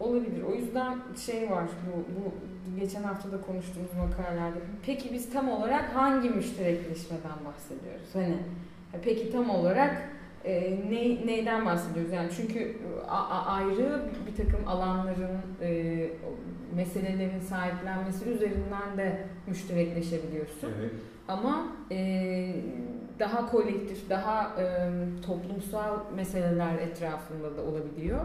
Olabilir. 0.01 0.43
O 0.43 0.55
yüzden 0.55 0.99
şey 1.27 1.51
var 1.51 1.65
bu, 1.87 2.21
bu 2.21 2.35
geçen 2.81 3.03
hafta 3.03 3.33
da 3.33 3.41
konuştuğumuz 3.41 3.91
makalelerde. 3.99 4.59
Peki 4.87 5.13
biz 5.13 5.31
tam 5.31 5.49
olarak 5.49 5.97
hangi 5.97 6.31
müşterekleşmeden 6.31 7.39
bahsediyoruz? 7.45 8.09
Hani 8.13 8.37
peki 9.03 9.33
tam 9.33 9.51
olarak 9.51 10.09
e, 10.47 10.79
ne, 10.91 11.27
neyden 11.27 11.67
bahsediyoruz? 11.67 12.13
Yani 12.13 12.31
çünkü 12.37 12.77
a, 13.09 13.17
a, 13.17 13.47
ayrı 13.47 14.03
bir 14.27 14.45
takım 14.45 14.69
alanların 14.69 15.39
e, 15.63 16.11
meselelerin 16.77 17.41
sahiplenmesi 17.41 18.31
üzerinden 18.31 18.97
de 18.97 19.27
müşterekleşebiliyorsun. 19.47 20.71
Evet. 20.81 20.91
Ama 21.29 21.67
e, 21.91 22.55
daha 23.19 23.51
kolektif, 23.51 24.11
daha 24.11 24.61
e, 24.61 24.91
toplumsal 25.27 25.99
meseleler 26.17 26.79
etrafında 26.79 27.57
da 27.57 27.63
olabiliyor. 27.63 28.21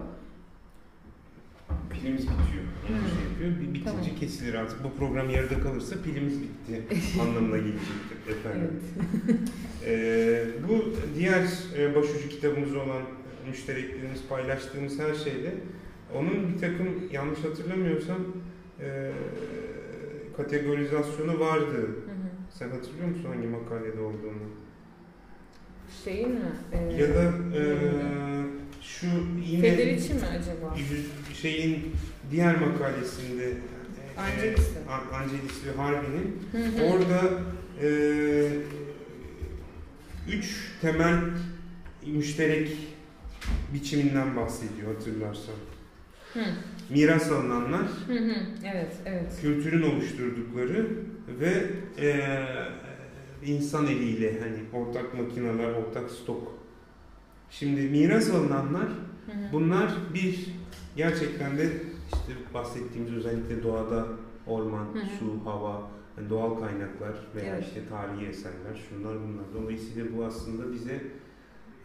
Pilimiz 1.89 2.21
bitiyor. 2.21 2.63
Onu 2.89 2.97
şey 2.97 3.31
yapıyor. 3.31 3.51
Bir 3.61 3.73
bitince 3.73 3.85
Tamam. 3.85 4.15
kesilir 4.19 4.53
artık. 4.53 4.83
Bu 4.83 4.93
program 4.93 5.29
yarıda 5.29 5.59
kalırsa 5.59 5.95
pilimiz 6.03 6.41
bitti 6.41 6.81
anlamına 7.21 7.57
gelecektir 7.57 8.31
efendim. 8.31 8.71
Ee, 9.85 10.45
bu 10.69 10.93
diğer 11.19 11.47
e, 11.77 11.95
başucu 11.95 12.29
kitabımız 12.29 12.75
olan 12.75 13.01
müştereklerimiz 13.49 14.21
paylaştığımız 14.29 14.99
her 14.99 15.13
şeyde 15.13 15.53
onun 16.15 16.53
bir 16.53 16.59
takım 16.59 16.87
yanlış 17.11 17.39
hatırlamıyorsam 17.39 18.17
e, 18.81 19.11
kategorizasyonu 20.37 21.39
vardı. 21.39 21.75
Hı 21.77 21.81
hı. 21.81 22.27
Sen 22.51 22.69
hatırlıyor 22.69 23.07
musun 23.07 23.25
hangi 23.35 23.47
makalede 23.47 23.99
olduğunu? 24.01 24.47
Şeyin 26.03 26.29
mi? 26.29 26.39
Ee, 26.73 26.77
Ya 26.77 27.07
da 27.15 27.23
e, 27.55 27.61
şu 28.81 29.07
yine 29.45 29.61
Federici 29.61 30.13
mi 30.13 30.19
acaba? 30.39 30.75
şeyin 31.41 31.95
diğer 32.31 32.59
makalesinde 32.59 33.49
e, 33.49 34.19
Angelis'in. 34.19 34.87
An- 34.89 35.19
Angelis 35.21 35.65
ve 35.65 35.71
hı. 36.57 36.83
Orada 36.83 37.21
e, 37.83 37.89
üç 40.27 40.71
temel 40.81 41.19
müşterek 42.05 42.71
biçiminden 43.73 44.35
bahsediyor 44.35 44.95
hatırlarsan. 44.95 45.55
Hı. 46.33 46.39
Miras 46.89 47.31
alınanlar, 47.31 47.81
Hı 48.07 48.13
hı. 48.13 48.35
Evet, 48.73 48.93
evet. 49.05 49.37
kültürün 49.41 49.81
oluşturdukları 49.81 50.89
ve 51.39 51.63
e, 51.99 52.37
insan 53.45 53.87
eliyle 53.87 54.39
hani 54.39 54.83
ortak 54.83 55.13
makineler, 55.13 55.73
ortak 55.73 56.11
stok. 56.11 56.60
Şimdi 57.51 57.81
miras 57.81 58.29
alınanlar 58.29 58.87
bunlar 59.51 59.91
bir 60.13 60.55
gerçekten 60.95 61.57
de 61.57 61.63
işte 62.13 62.33
bahsettiğimiz 62.53 63.13
özellikle 63.13 63.63
doğada 63.63 64.05
orman, 64.47 64.85
Hı 64.85 64.99
hı. 64.99 65.05
su, 65.19 65.45
hava, 65.45 65.91
hani 66.15 66.29
doğal 66.29 66.59
kaynaklar 66.59 67.13
veya 67.35 67.55
Evet. 67.55 67.65
işte 67.67 67.81
tarihi 67.89 68.25
eserler, 68.25 68.81
şunlar 68.89 69.15
bunlar. 69.15 69.45
Dolayısıyla 69.63 70.17
bu 70.17 70.25
aslında 70.25 70.73
bize 70.73 71.01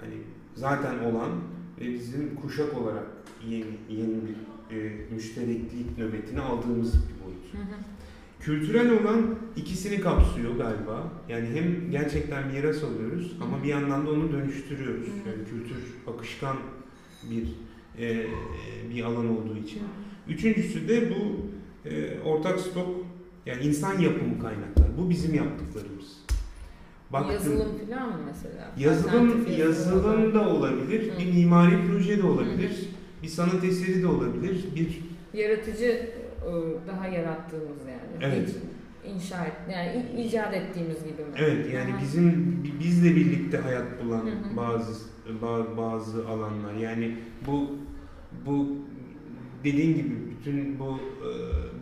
hani 0.00 0.14
zaten 0.54 0.98
olan 0.98 1.30
ve 1.80 1.92
bizim 1.92 2.36
kuşak 2.36 2.78
olarak 2.78 3.06
yeni 3.48 3.64
yeni 3.88 4.14
bir 4.22 4.76
e, 4.76 5.06
müştereklik 5.14 5.98
nöbetini 5.98 6.40
aldığımız 6.40 6.94
bir 6.94 7.24
boyut. 7.24 7.52
Hı 7.52 7.58
hı. 7.58 7.76
Kültürel 8.46 8.90
olan 8.90 9.34
ikisini 9.56 10.00
kapsıyor 10.00 10.56
galiba. 10.56 11.12
Yani 11.28 11.48
hem 11.54 11.90
gerçekten 11.90 12.52
miras 12.52 12.84
alıyoruz 12.84 13.32
ama 13.42 13.62
bir 13.62 13.68
yandan 13.68 14.06
da 14.06 14.10
onu 14.10 14.32
dönüştürüyoruz. 14.32 15.06
Hı. 15.06 15.28
Yani 15.28 15.44
kültür 15.50 15.76
akışkan 16.14 16.56
bir 17.30 17.46
e, 18.04 18.26
bir 18.94 19.02
alan 19.02 19.28
olduğu 19.28 19.56
için. 19.56 19.82
Üçüncüsü 20.28 20.88
de 20.88 21.10
bu 21.10 21.46
e, 21.88 22.20
ortak 22.20 22.60
stok 22.60 22.88
yani 23.46 23.62
insan 23.64 23.98
yapımı 23.98 24.40
kaynaklar. 24.40 24.98
Bu 24.98 25.10
bizim 25.10 25.34
yaptıklarımız. 25.34 26.16
Baktım- 27.12 27.32
Yazılım 27.32 27.68
falan 27.90 28.08
mı 28.08 28.18
mesela? 28.26 28.72
Yazılım, 28.78 29.46
yazılım 29.58 30.34
da 30.34 30.48
olabilir, 30.48 31.12
Hı. 31.12 31.18
bir 31.18 31.32
mimari 31.32 31.76
proje 31.90 32.18
de 32.18 32.26
olabilir, 32.26 32.88
bir 33.22 33.28
sanat 33.28 33.64
eseri 33.64 34.02
de 34.02 34.06
olabilir, 34.06 34.64
bir 34.76 35.00
Yaratıcı 35.36 36.10
daha 36.86 37.06
yarattığımız 37.08 37.80
yani. 37.88 38.32
Evet. 38.34 38.54
İnşa 39.14 39.44
et, 39.46 39.52
yani 39.72 40.06
icat 40.22 40.54
ettiğimiz 40.54 41.04
gibi 41.04 41.12
mi? 41.22 41.28
Evet 41.36 41.74
yani 41.74 41.92
Aha. 41.92 42.00
bizim 42.02 42.56
bizle 42.80 43.16
birlikte 43.16 43.58
hayat 43.58 44.04
bulan 44.04 44.26
Hı 44.26 44.30
hı. 44.30 44.56
bazı 44.56 44.92
ba- 45.42 45.76
bazı 45.76 46.28
alanlar. 46.28 46.74
Yani 46.74 47.16
bu 47.46 47.70
bu 48.46 48.76
dediğin 49.64 49.94
gibi 49.96 50.14
bütün 50.30 50.78
bu 50.78 51.00
e, 51.22 51.30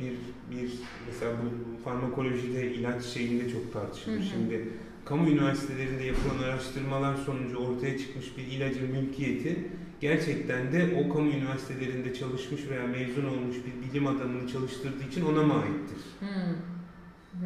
bir 0.01 0.13
bir 0.57 0.73
mesela 1.07 1.33
bu 1.33 1.83
farmakolojide 1.85 2.73
ilaç 2.75 3.05
şeyinde 3.05 3.51
çok 3.51 3.73
tartışılır. 3.73 4.17
Hı 4.17 4.21
hı. 4.21 4.25
Şimdi 4.25 4.69
kamu 5.05 5.29
üniversitelerinde 5.29 6.05
yapılan 6.05 6.43
araştırmalar 6.45 7.17
sonucu 7.17 7.59
ortaya 7.59 7.99
çıkmış 7.99 8.37
bir 8.39 8.43
ilacın 8.47 8.91
mülkiyeti 8.91 9.69
gerçekten 10.05 10.73
de 10.73 10.95
o 11.01 11.15
kamu 11.15 11.31
üniversitelerinde 11.31 12.15
çalışmış 12.15 12.61
veya 12.71 12.87
mezun 12.87 13.25
olmuş 13.25 13.57
bir 13.57 13.89
bilim 13.89 14.07
adamını 14.07 14.53
çalıştırdığı 14.53 15.05
için 15.11 15.25
ona 15.25 15.43
mı 15.43 15.55
aittir? 15.55 16.03
Hı. 16.21 16.27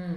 Hı. 0.01 0.15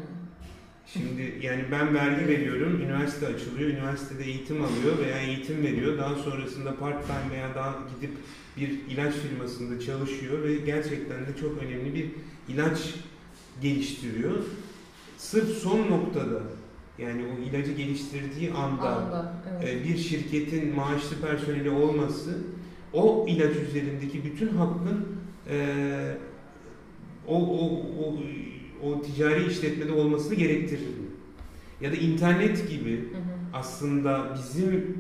Şimdi 0.86 1.40
yani 1.42 1.66
ben 1.72 1.94
vergi 1.94 2.28
veriyorum, 2.28 2.82
üniversite 2.82 3.28
açılıyor, 3.28 3.70
üniversitede 3.70 4.24
eğitim 4.24 4.64
alıyor 4.64 4.98
veya 5.06 5.18
eğitim 5.18 5.64
veriyor. 5.64 5.98
Daha 5.98 6.16
sonrasında 6.16 6.76
part 6.76 7.08
time 7.08 7.32
veya 7.32 7.56
daha 7.56 7.76
gidip 7.96 8.18
bir 8.58 8.94
ilaç 8.94 9.14
firmasında 9.14 9.80
çalışıyor 9.80 10.44
ve 10.44 10.56
gerçekten 10.56 11.20
de 11.20 11.38
çok 11.42 11.64
önemli 11.64 11.94
bir 11.96 12.06
ilaç 12.54 12.94
geliştiriyor. 13.62 14.38
Sırf 15.18 15.50
son 15.50 15.92
noktada 15.92 16.42
yani 17.02 17.26
o 17.26 17.42
ilacı 17.42 17.72
geliştirdiği 17.72 18.52
anda 18.52 18.90
Anda, 18.90 19.34
evet. 19.52 19.82
e, 19.82 19.84
bir 19.84 19.98
şirketin 19.98 20.76
maaşlı 20.76 21.16
personeli 21.16 21.70
olması 21.70 22.38
o 22.94 23.26
ilaç 23.30 23.56
üzerindeki 23.56 24.26
bütün 24.26 24.48
hakkın 24.48 25.08
e, 25.50 26.18
o, 27.28 27.36
o, 27.36 27.84
o, 28.06 28.20
o 28.84 29.02
ticari 29.02 29.46
işletmede 29.46 29.92
olmasını 29.92 30.36
gerektirir. 30.36 30.82
Ya 31.82 31.92
da 31.92 31.96
internet 31.96 32.70
gibi 32.70 32.98
Hı 32.98 33.18
hı. 33.18 33.22
aslında 33.54 34.36
bizim 34.38 34.98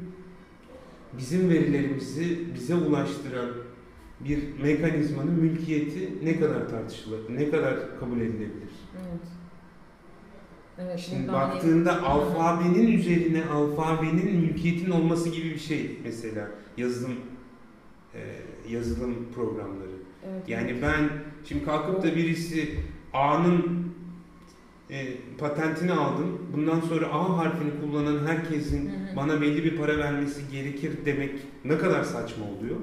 bizim 1.18 1.50
verilerimizi 1.50 2.40
bize 2.56 2.76
ulaştıran 2.76 3.50
bir 4.20 4.60
mekanizmanın 4.62 5.34
mülkiyeti 5.34 6.10
ne 6.24 6.40
kadar 6.40 6.70
tartışılır, 6.70 7.20
ne 7.30 7.50
kadar 7.50 8.00
kabul 8.00 8.22
edilebilir? 8.22 8.72
Evet. 8.96 9.40
Evet, 10.80 11.00
Şimdi 11.00 11.28
baktığında 11.34 11.92
yeni- 11.92 12.02
alfabenin 12.02 12.92
üzerine 12.98 13.46
alfabenin 13.46 14.36
mülkiyetinin 14.36 14.92
olması 14.92 15.30
gibi 15.30 15.50
bir 15.50 15.60
şey 15.60 16.00
mesela 16.04 16.48
yazılım 16.78 17.16
e, 18.16 18.20
yazılım 18.70 19.16
programları. 19.36 19.90
Evet, 20.30 20.50
Yani 20.50 20.72
evet. 20.72 20.82
ben 20.84 21.10
şimdi 21.46 21.66
kalkıp 21.66 22.04
da 22.04 22.16
birisi 22.16 22.70
A'nın 23.14 23.92
e, 24.90 25.08
patentini 25.38 25.92
aldım. 25.92 26.42
Bundan 26.54 26.80
sonra 26.80 27.08
A 27.14 27.38
harfini 27.38 27.72
kullanan 27.82 28.28
herkesin 28.28 28.90
Hı 28.90 29.12
hı. 29.12 29.16
bana 29.16 29.42
belli 29.42 29.64
bir 29.64 29.78
para 29.78 29.98
vermesi 29.98 30.42
gerekir 30.52 30.92
demek 31.06 31.32
ne 31.66 31.78
kadar 31.78 32.04
saçma 32.04 32.46
oluyor. 32.46 32.76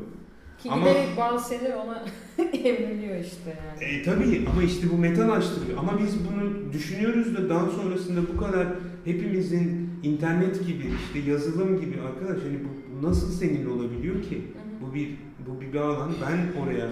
Ki 0.62 0.70
Ama- 0.70 0.88
giderek 0.88 1.08
bazı 1.16 1.54
şeyler 1.54 1.74
ona 1.74 2.04
evriliyor 2.52 3.16
işte 3.24 3.56
yani. 3.80 3.84
E, 3.94 4.02
tabii 4.02 4.46
ama 4.52 4.62
işte 4.62 4.90
bu 4.92 4.96
metalaştırıyor. 4.98 5.78
Ama 5.78 5.98
biz 5.98 6.14
bunu 6.28 6.72
düşünüyoruz 6.72 7.36
da 7.36 7.48
daha 7.48 7.66
sonrasında 7.70 8.20
bu 8.34 8.36
kadar 8.40 8.66
hepimizin 9.04 9.90
internet 10.02 10.66
gibi 10.66 10.84
işte 11.06 11.30
yazılım 11.30 11.80
gibi 11.80 11.94
arkadaş 12.00 12.42
hani 12.42 12.58
bu, 12.64 12.68
bu 13.02 13.06
nasıl 13.06 13.32
senin 13.32 13.66
olabiliyor 13.70 14.22
ki? 14.22 14.36
Hı 14.36 14.40
hı. 14.40 14.90
Bu 14.90 14.94
bir 14.94 15.08
bu 15.46 15.60
bir 15.60 15.78
alan. 15.78 16.10
Ben 16.22 16.62
oraya 16.62 16.88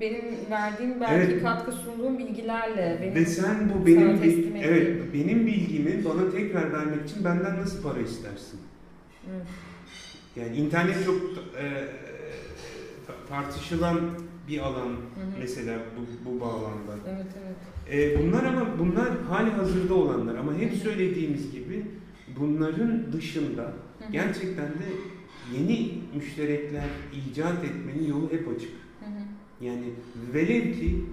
Benim 0.00 0.24
verdiğim 0.50 1.00
belki 1.00 1.32
Evet. 1.32 1.42
katkı 1.42 1.72
sunduğum 1.72 2.18
bilgilerle 2.18 2.98
benim 3.02 3.14
ve 3.14 3.26
sen 3.26 3.70
bu 3.74 3.86
benim 3.86 4.22
bil- 4.22 4.54
evet 4.62 5.14
benim 5.14 5.46
bilgimi 5.46 6.04
bana 6.04 6.30
tekrar 6.30 6.72
vermek 6.72 7.08
için 7.10 7.24
benden 7.24 7.56
nasıl 7.60 7.82
para 7.82 8.00
istersin? 8.00 8.60
Evet. 9.30 9.46
Yani 10.36 10.56
internet 10.56 11.04
çok 11.04 11.16
e, 11.16 11.64
tartışılan 13.28 14.00
bir 14.48 14.58
alan 14.58 14.88
Hı 14.88 14.90
hı. 14.90 14.96
mesela 15.38 15.78
bu, 15.96 16.30
bu 16.30 16.40
bağlamda. 16.40 16.92
Evet 17.08 17.26
evet. 17.44 17.56
E, 17.92 18.22
bunlar 18.22 18.44
ama 18.44 18.78
bunlar 18.78 19.22
hali 19.28 19.50
hazırda 19.50 19.94
olanlar 19.94 20.34
ama 20.34 20.54
hep 20.54 20.72
söylediğimiz 20.72 21.52
gibi 21.52 21.86
bunların 22.40 23.12
dışında 23.12 23.62
Hı 23.62 24.06
hı. 24.06 24.12
gerçekten 24.12 24.66
de 24.68 24.86
yeni 25.54 25.92
müşterekler 26.14 26.88
icat 27.30 27.64
etmenin 27.64 28.08
yolu 28.08 28.32
hep 28.32 28.48
açık. 28.48 28.70
Hı 29.00 29.06
hı. 29.06 29.64
Yani 29.66 29.84
velev 30.34 30.72
ki 30.72 31.04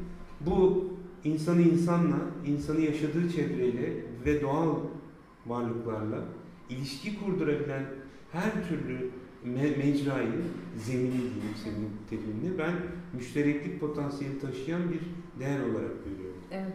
bu 0.42 0.88
insanı 1.24 1.62
insanla, 1.62 2.18
insanı 2.46 2.82
yaşadığı 2.82 3.32
çevreyle 3.36 3.94
ve 4.26 4.42
doğal 4.42 4.76
varlıklarla 5.46 6.20
ilişki 6.70 7.20
kurdurabilen 7.20 7.86
her 8.32 8.52
türlü 8.70 9.10
me- 9.46 9.78
mecrayı, 9.78 10.42
zemini 10.78 11.12
diyeyim 11.12 11.56
senin 11.64 11.92
teriminle 12.10 12.58
ben 12.58 12.74
müştereklik 13.14 13.80
potansiyeli 13.80 14.40
taşıyan 14.40 14.82
bir 14.92 15.00
değer 15.40 15.60
olarak 15.60 16.06
görüyorum. 16.06 16.42
Evet. 16.52 16.74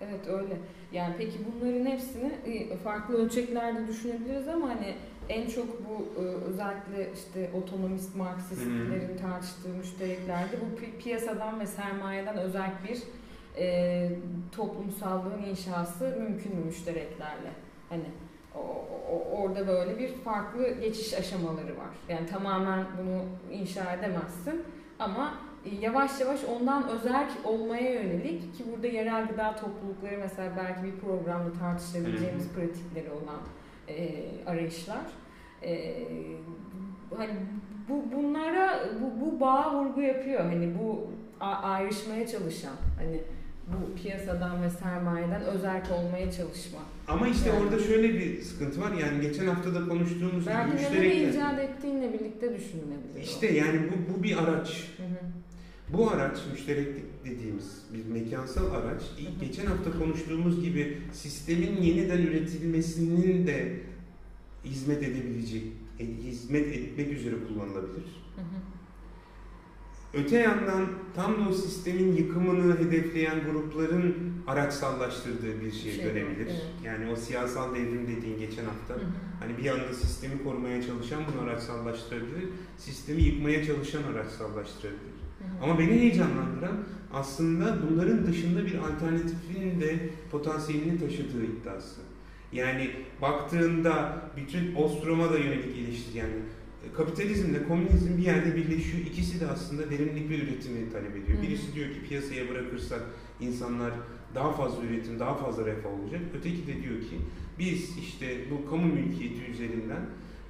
Evet 0.00 0.28
öyle. 0.28 0.58
Yani 0.92 1.14
peki 1.18 1.38
bunların 1.46 1.86
hepsini 1.86 2.32
e, 2.46 2.76
farklı 2.76 3.14
ölçeklerde 3.24 3.88
düşünebiliriz 3.88 4.48
ama 4.48 4.68
hani 4.68 4.94
en 5.28 5.48
çok 5.48 5.88
bu 5.88 6.20
e, 6.20 6.24
özellikle 6.24 7.12
işte 7.14 7.50
otonomist 7.54 8.16
Marksistlerin 8.16 9.16
tartıştığı 9.16 9.68
müştereklerde 9.68 10.56
bu 10.60 10.80
pi- 10.80 11.02
piyasadan 11.02 11.60
ve 11.60 11.66
sermayeden 11.66 12.36
özel 12.36 12.70
bir 12.88 13.02
e, 13.62 14.08
toplumsallığın 14.52 15.42
inşası 15.42 16.16
mümkün 16.20 16.56
mü 16.56 16.64
müştereklerle? 16.64 17.50
Hani 17.88 18.04
orada 19.32 19.66
böyle 19.66 19.98
bir 19.98 20.14
farklı 20.14 20.80
geçiş 20.80 21.14
aşamaları 21.14 21.78
var. 21.78 21.90
Yani 22.08 22.26
tamamen 22.26 22.84
bunu 22.98 23.22
inşa 23.52 23.92
edemezsin 23.92 24.62
ama 24.98 25.34
yavaş 25.80 26.20
yavaş 26.20 26.40
ondan 26.44 26.88
özerk 26.88 27.30
olmaya 27.44 27.92
yönelik 27.92 28.54
ki 28.54 28.64
burada 28.72 28.86
yerel 28.86 29.28
gıda 29.28 29.56
toplulukları 29.56 30.18
mesela 30.18 30.52
belki 30.56 30.82
bir 30.82 31.00
programda 31.00 31.52
tartışabileceğimiz 31.52 32.48
pratikleri 32.48 33.10
olan 33.10 33.40
e, 33.88 34.24
arayışlar. 34.46 35.02
E, 35.62 35.94
hani 37.16 37.32
bu 37.88 38.04
bunlara 38.16 38.80
bu, 39.00 39.26
bu 39.26 39.40
bağ 39.40 39.74
vurgu 39.74 40.00
yapıyor. 40.00 40.40
Hani 40.40 40.78
bu 40.78 41.10
ayrışmaya 41.44 42.26
çalışan 42.26 42.74
hani 42.98 43.20
bu 43.68 44.02
piyasadan 44.02 44.62
ve 44.62 44.70
sermayeden 44.70 45.42
özerk 45.42 45.90
olmaya 45.90 46.32
çalışma. 46.32 46.78
Ama 47.08 47.28
işte 47.28 47.48
Yani. 47.48 47.60
orada 47.64 47.78
şöyle 47.78 48.14
bir 48.14 48.42
sıkıntı 48.42 48.80
var. 48.80 48.92
Yani 48.92 49.20
geçen 49.22 49.46
hafta 49.46 49.74
da 49.74 49.88
konuştuğumuz 49.88 50.44
gibi 50.44 50.46
Belki 50.54 50.76
neleri 50.76 50.90
müşterekler. 50.90 51.28
icat 51.30 51.58
ettiğinle 51.60 52.12
birlikte 52.12 52.56
düşünülebilir. 52.56 53.16
o. 53.16 53.22
İşte 53.22 53.46
yani 53.52 53.80
bu, 53.90 54.14
bu 54.18 54.22
bir 54.22 54.36
araç. 54.42 54.88
Hı 54.96 55.02
hı. 55.02 55.18
Bu 55.92 56.10
araç 56.10 56.38
müştereklik 56.52 57.04
dediğimiz 57.24 57.82
bir 57.94 58.20
mekansal 58.20 58.66
araç. 58.74 59.02
İlk 59.18 59.28
Hı 59.28 59.32
hı. 59.32 59.44
geçen 59.44 59.66
hafta 59.66 59.98
konuştuğumuz 59.98 60.64
gibi 60.64 60.98
sistemin 61.12 61.76
yeniden 61.82 62.18
üretilmesinin 62.18 63.46
de 63.46 63.80
hizmet 64.64 65.02
edebilecek, 65.02 65.62
e, 66.00 66.04
hizmet 66.06 66.66
etmek 66.76 67.12
üzere 67.12 67.34
kullanılabilir. 67.48 68.22
Hı 68.36 68.40
hı. 68.42 68.56
Öte 70.14 70.36
yandan 70.38 70.86
tam 71.14 71.44
da 71.44 71.48
o 71.50 71.52
sistemin 71.52 72.16
yıkımını 72.16 72.78
hedefleyen 72.78 73.38
grupların 73.50 74.16
araçsallaştırdığı 74.46 75.60
bir 75.60 75.72
şeye 75.72 75.94
Şey, 75.94 76.04
dönebilir. 76.04 76.46
evet. 76.46 76.62
Yani 76.84 77.10
o 77.10 77.16
siyasal 77.16 77.74
devrim 77.74 78.06
dediğin 78.16 78.38
geçen 78.38 78.64
hafta 78.64 78.94
Hı 78.94 78.98
hı. 78.98 79.02
Hani 79.40 79.58
bir 79.58 79.62
yanda 79.64 79.94
sistemi 79.94 80.44
korumaya 80.44 80.82
çalışan 80.82 81.22
bunu 81.32 81.42
araçsallaştırabilir, 81.50 82.48
sistemi 82.78 83.22
yıkmaya 83.22 83.64
çalışan 83.66 84.02
araçsallaştırabilir. 84.02 85.12
Hı 85.38 85.44
hı. 85.44 85.64
Ama 85.64 85.78
beni 85.78 85.90
heyecanlandıran 85.92 86.76
aslında 87.12 87.78
bunların 87.90 88.26
dışında 88.26 88.66
bir 88.66 88.74
alternatifin 88.78 89.80
de 89.80 90.08
potansiyelini 90.30 91.00
taşıdığı 91.00 91.44
iddiası. 91.44 92.00
Yani 92.52 92.90
baktığında 93.22 94.22
bütün 94.36 94.74
Ostrom'a 94.74 95.32
da 95.32 95.38
yönelik 95.38 95.76
eleştiri 95.78 96.18
yani 96.18 96.32
kapitalizmle 96.96 97.68
komünizm 97.68 98.18
bir 98.18 98.22
yerde 98.22 98.56
birleşiyor. 98.56 99.06
İkisi 99.06 99.40
de 99.40 99.46
aslında 99.46 99.90
derinlikli 99.90 100.34
üretimi 100.34 100.92
talep 100.92 101.16
ediyor. 101.16 101.38
Hı. 101.38 101.42
Birisi 101.42 101.74
diyor 101.74 101.88
ki 101.88 102.02
piyasaya 102.08 102.48
bırakırsak 102.48 103.02
insanlar 103.40 103.92
daha 104.34 104.52
fazla 104.52 104.84
üretim, 104.84 105.18
daha 105.18 105.34
fazla 105.34 105.66
refah 105.66 105.90
olacak. 105.90 106.20
Öteki 106.38 106.66
de 106.66 106.82
diyor 106.82 107.00
ki 107.00 107.18
biz 107.58 107.98
işte 107.98 108.36
bu 108.50 108.70
kamu 108.70 108.86
mülkiyeti 108.86 109.44
üzerinden 109.52 110.00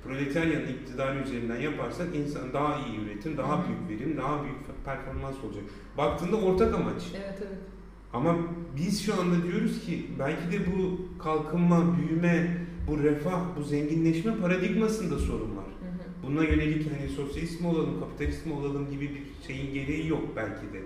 proletaryanın 0.04 0.66
iktidarı 0.66 1.22
üzerinden 1.22 1.60
yaparsak 1.60 2.16
insan 2.16 2.52
daha 2.52 2.86
iyi 2.86 3.00
üretim, 3.00 3.36
daha 3.36 3.58
hı. 3.58 3.68
büyük 3.68 4.00
verim, 4.00 4.16
daha 4.16 4.44
büyük 4.44 4.84
performans 4.84 5.36
olacak. 5.44 5.64
Baktığında 5.98 6.36
ortak 6.36 6.74
amaç. 6.74 7.02
Evet 7.14 7.38
evet. 7.38 7.58
Ama 8.12 8.36
biz 8.76 9.02
şu 9.02 9.20
anda 9.20 9.46
diyoruz 9.46 9.84
ki 9.86 10.06
belki 10.18 10.52
de 10.52 10.66
bu 10.66 11.00
kalkınma, 11.18 11.96
büyüme, 11.98 12.56
bu 12.88 12.98
refah, 13.02 13.40
bu 13.56 13.62
zenginleşme 13.62 14.36
paradigmasında 14.36 15.18
sorun 15.18 15.56
var. 15.56 15.61
Buna 16.22 16.44
yönelik 16.44 16.92
hani 16.92 17.08
sosyalist 17.08 17.60
mi 17.60 17.66
olalım, 17.68 18.00
kapitalist 18.00 18.46
mi 18.46 18.52
olalım 18.54 18.90
gibi 18.90 19.10
bir 19.10 19.46
şeyin 19.46 19.74
gereği 19.74 20.08
yok 20.08 20.22
belki 20.36 20.72
de. 20.72 20.82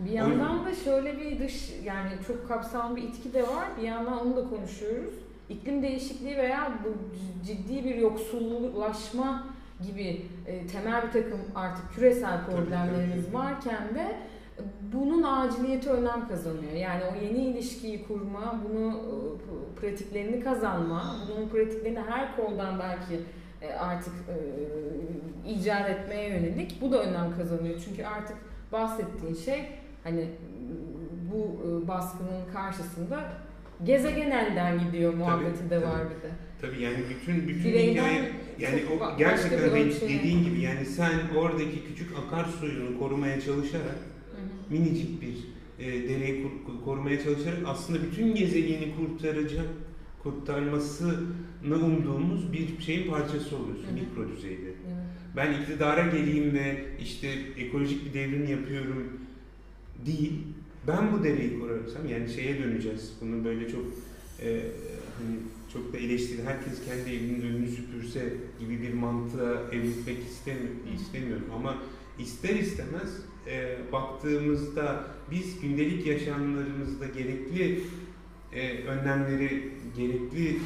Bir 0.00 0.10
yandan 0.10 0.66
da 0.66 0.74
şöyle 0.74 1.20
bir 1.20 1.38
dış 1.38 1.72
yani 1.84 2.10
çok 2.26 2.48
kapsamlı 2.48 2.96
bir 2.96 3.02
itki 3.02 3.32
de 3.32 3.42
var. 3.42 3.64
Bir 3.78 3.82
yandan 3.82 4.26
onu 4.26 4.36
da 4.36 4.48
konuşuyoruz. 4.48 5.14
İklim 5.48 5.82
değişikliği 5.82 6.36
veya 6.36 6.72
bu 6.84 6.88
ciddi 7.46 7.84
bir 7.84 7.94
yoksullaşma 7.94 9.46
gibi 9.82 10.26
e, 10.46 10.66
temel 10.66 11.06
bir 11.06 11.12
takım 11.12 11.40
artık 11.54 11.92
küresel 11.94 12.44
problemlerimiz 12.44 13.24
tabii. 13.24 13.34
varken 13.34 13.94
de 13.94 14.16
bunun 14.92 15.22
aciliyeti 15.22 15.90
önem 15.90 16.28
kazanıyor. 16.28 16.72
Yani 16.72 17.02
o 17.04 17.24
yeni 17.24 17.44
ilişkiyi 17.44 18.06
kurma, 18.06 18.60
bunu 18.68 18.88
e, 18.90 19.80
pratiklerini 19.80 20.44
kazanma, 20.44 21.16
bunun 21.30 21.48
pratiklerini 21.48 22.00
her 22.00 22.36
koldan 22.36 22.78
belki 22.78 23.14
e, 23.14 23.41
artık 23.78 24.12
e, 24.28 24.36
icat 25.50 25.90
etmeye 25.90 26.28
yönelik 26.28 26.80
bu 26.80 26.92
da 26.92 27.02
önem 27.02 27.36
kazanıyor. 27.36 27.74
Çünkü 27.88 28.04
artık 28.04 28.36
bahsettiğin 28.72 29.34
şey 29.34 29.64
hani 30.04 30.28
bu 31.32 31.60
e, 31.84 31.88
baskının 31.88 32.52
karşısında 32.52 33.32
gezegen 33.84 34.30
elden 34.30 34.78
gidiyor 34.78 35.14
muhabbeti 35.14 35.64
de 35.64 35.68
tabii. 35.80 35.84
var 35.84 36.00
bir 36.04 36.28
de. 36.28 36.32
Tabii 36.60 36.82
yani 36.82 36.96
bütün 37.10 37.48
bütün 37.48 37.64
Bireyden 37.64 37.92
hikaye 37.92 38.32
yani 38.58 38.82
o 38.94 39.18
gerçekten 39.18 39.58
de- 39.58 39.64
ölçüye. 39.64 40.18
dediğin 40.18 40.44
gibi 40.44 40.60
yani 40.60 40.84
sen 40.86 41.12
oradaki 41.36 41.84
küçük 41.84 42.10
akarsuyunu 42.18 42.98
korumaya 42.98 43.40
çalışarak 43.40 43.86
Hı 43.86 44.42
hı. 44.42 44.72
minicik 44.78 45.22
bir 45.22 45.36
e, 45.84 46.08
dereyi 46.08 46.46
korumaya 46.84 47.22
çalışarak 47.24 47.58
aslında 47.66 48.02
bütün 48.02 48.34
gezegeni 48.34 48.94
kurtaracak 48.96 49.66
kurtarmasını 50.22 51.14
umduğumuz 51.64 52.52
bir 52.52 52.82
şeyin 52.82 53.10
parçası 53.10 53.56
oluyorsun 53.56 53.88
hı. 53.88 53.92
mikro 53.92 54.36
düzeyde. 54.36 54.66
Evet. 54.66 55.02
Ben 55.36 55.52
iktidara 55.52 56.06
geleyim 56.06 56.54
ve 56.54 56.84
işte 57.00 57.28
ekolojik 57.56 58.06
bir 58.06 58.14
devrim 58.14 58.46
yapıyorum 58.46 59.20
değil. 60.06 60.32
Ben 60.86 61.12
bu 61.12 61.24
dereyi 61.24 61.60
korursam 61.60 62.08
yani 62.08 62.30
şeye 62.30 62.58
döneceğiz. 62.62 63.12
Bunu 63.20 63.44
böyle 63.44 63.68
çok 63.68 63.84
e, 64.42 64.60
hani 65.18 65.36
çok 65.72 65.92
da 65.92 65.98
eleştiri 65.98 66.42
herkes 66.42 66.84
kendi 66.84 67.10
evinin 67.10 67.42
önünü 67.42 67.68
süpürse 67.68 68.34
gibi 68.60 68.82
bir 68.82 68.92
mantığa 68.92 69.62
evritmek 69.72 70.18
istemiyorum, 70.18 70.78
istemiyorum 70.96 71.46
ama 71.54 71.78
ister 72.18 72.54
istemez 72.54 73.10
e, 73.46 73.76
baktığımızda 73.92 75.04
biz 75.30 75.60
gündelik 75.60 76.06
yaşamlarımızda 76.06 77.06
gerekli 77.06 77.80
e, 78.54 78.84
önlemleri, 78.84 79.72
gerekli 79.96 80.48
e, 80.48 80.50
e, 80.50 80.56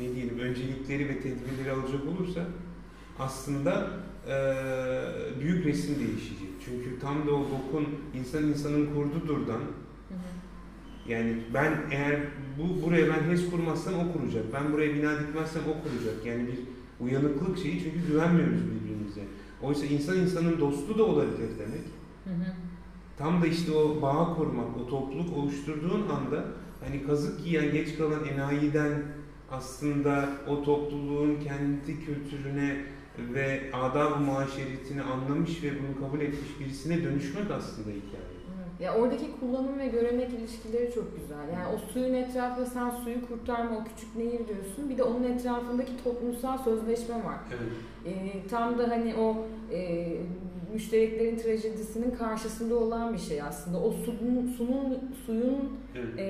ne 0.00 0.14
diyelim 0.14 0.38
öncelikleri 0.38 1.08
ve 1.08 1.20
tedbirleri 1.20 1.70
alacak 1.70 2.00
olursa 2.06 2.46
aslında 3.18 3.90
e, 4.28 4.36
büyük 5.40 5.66
resim 5.66 5.98
değişecek. 5.98 6.48
Çünkü 6.64 7.00
tam 7.00 7.26
da 7.26 7.34
o 7.34 7.40
bokun 7.40 7.88
insan 8.14 8.44
insanın 8.44 8.94
kurdudurdan 8.94 9.60
yani 11.08 11.36
ben 11.54 11.72
eğer 11.90 12.20
bu 12.58 12.86
buraya 12.86 13.08
ben 13.08 13.30
HES 13.30 13.50
kurmazsam 13.50 13.94
o 13.94 14.12
kuracak. 14.12 14.44
Ben 14.52 14.72
buraya 14.72 14.94
bina 14.94 15.20
dikmezsem 15.20 15.62
o 15.62 15.82
kuracak. 15.82 16.26
Yani 16.26 16.46
bir 16.46 16.58
uyanıklık 17.04 17.58
şeyi 17.58 17.82
çünkü 17.82 18.06
güvenmiyoruz 18.08 18.60
birbirimize. 18.64 19.20
Oysa 19.62 19.86
insan 19.86 20.18
insanın 20.18 20.60
dostu 20.60 20.98
da 20.98 21.04
olabilir 21.04 21.48
demek. 21.58 21.84
Hı 22.24 22.30
hı. 22.30 22.54
Tam 23.18 23.42
da 23.42 23.46
işte 23.46 23.72
o 23.72 24.02
bağı 24.02 24.36
korumak, 24.36 24.66
o 24.84 24.90
topluluk 24.90 25.36
oluşturduğun 25.36 26.08
anda 26.08 26.44
hani 26.84 27.06
kazık 27.06 27.46
yiyen 27.46 27.72
geç 27.72 27.96
kalan 27.98 28.24
enayiden 28.24 29.02
aslında 29.50 30.28
o 30.48 30.62
topluluğun 30.62 31.40
kendi 31.40 32.04
kültürüne 32.04 32.76
ve 33.18 33.60
adab-ı 33.72 34.20
muaşeretini 34.20 35.02
anlamış 35.02 35.62
ve 35.62 35.70
bunu 35.70 36.06
kabul 36.06 36.20
etmiş 36.20 36.60
birisine 36.60 37.04
dönüşmek 37.04 37.50
aslında 37.50 37.88
hikaye. 37.88 38.34
Ya 38.80 38.94
oradaki 38.94 39.24
kullanım 39.40 39.78
ve 39.78 39.86
görenek 39.86 40.30
ilişkileri 40.32 40.94
çok 40.94 41.16
güzel. 41.16 41.48
Yani 41.52 41.74
o 41.74 41.92
suyun 41.92 42.14
etrafında 42.14 42.66
sen 42.66 42.90
suyu 42.90 43.28
kurtarma, 43.28 43.76
o 43.76 43.84
küçük 43.84 44.16
nehir 44.16 44.48
diyorsun. 44.48 44.90
Bir 44.90 44.98
de 44.98 45.02
onun 45.02 45.24
etrafındaki 45.24 46.04
toplumsal 46.04 46.58
sözleşme 46.58 47.14
var. 47.14 47.38
Evet. 47.48 47.72
Ee, 48.16 48.48
tam 48.48 48.78
da 48.78 48.90
hani 48.90 49.14
o 49.14 49.46
e, 49.72 50.08
müştereklerin 50.74 51.36
trajedisinin 51.36 52.10
karşısında 52.10 52.74
olan 52.76 53.14
bir 53.14 53.18
şey 53.18 53.42
aslında. 53.42 53.78
O 53.80 53.92
sunun, 53.92 54.54
sunun 54.56 54.98
suyun 55.26 55.80
evet. 55.94 56.18
e, 56.18 56.24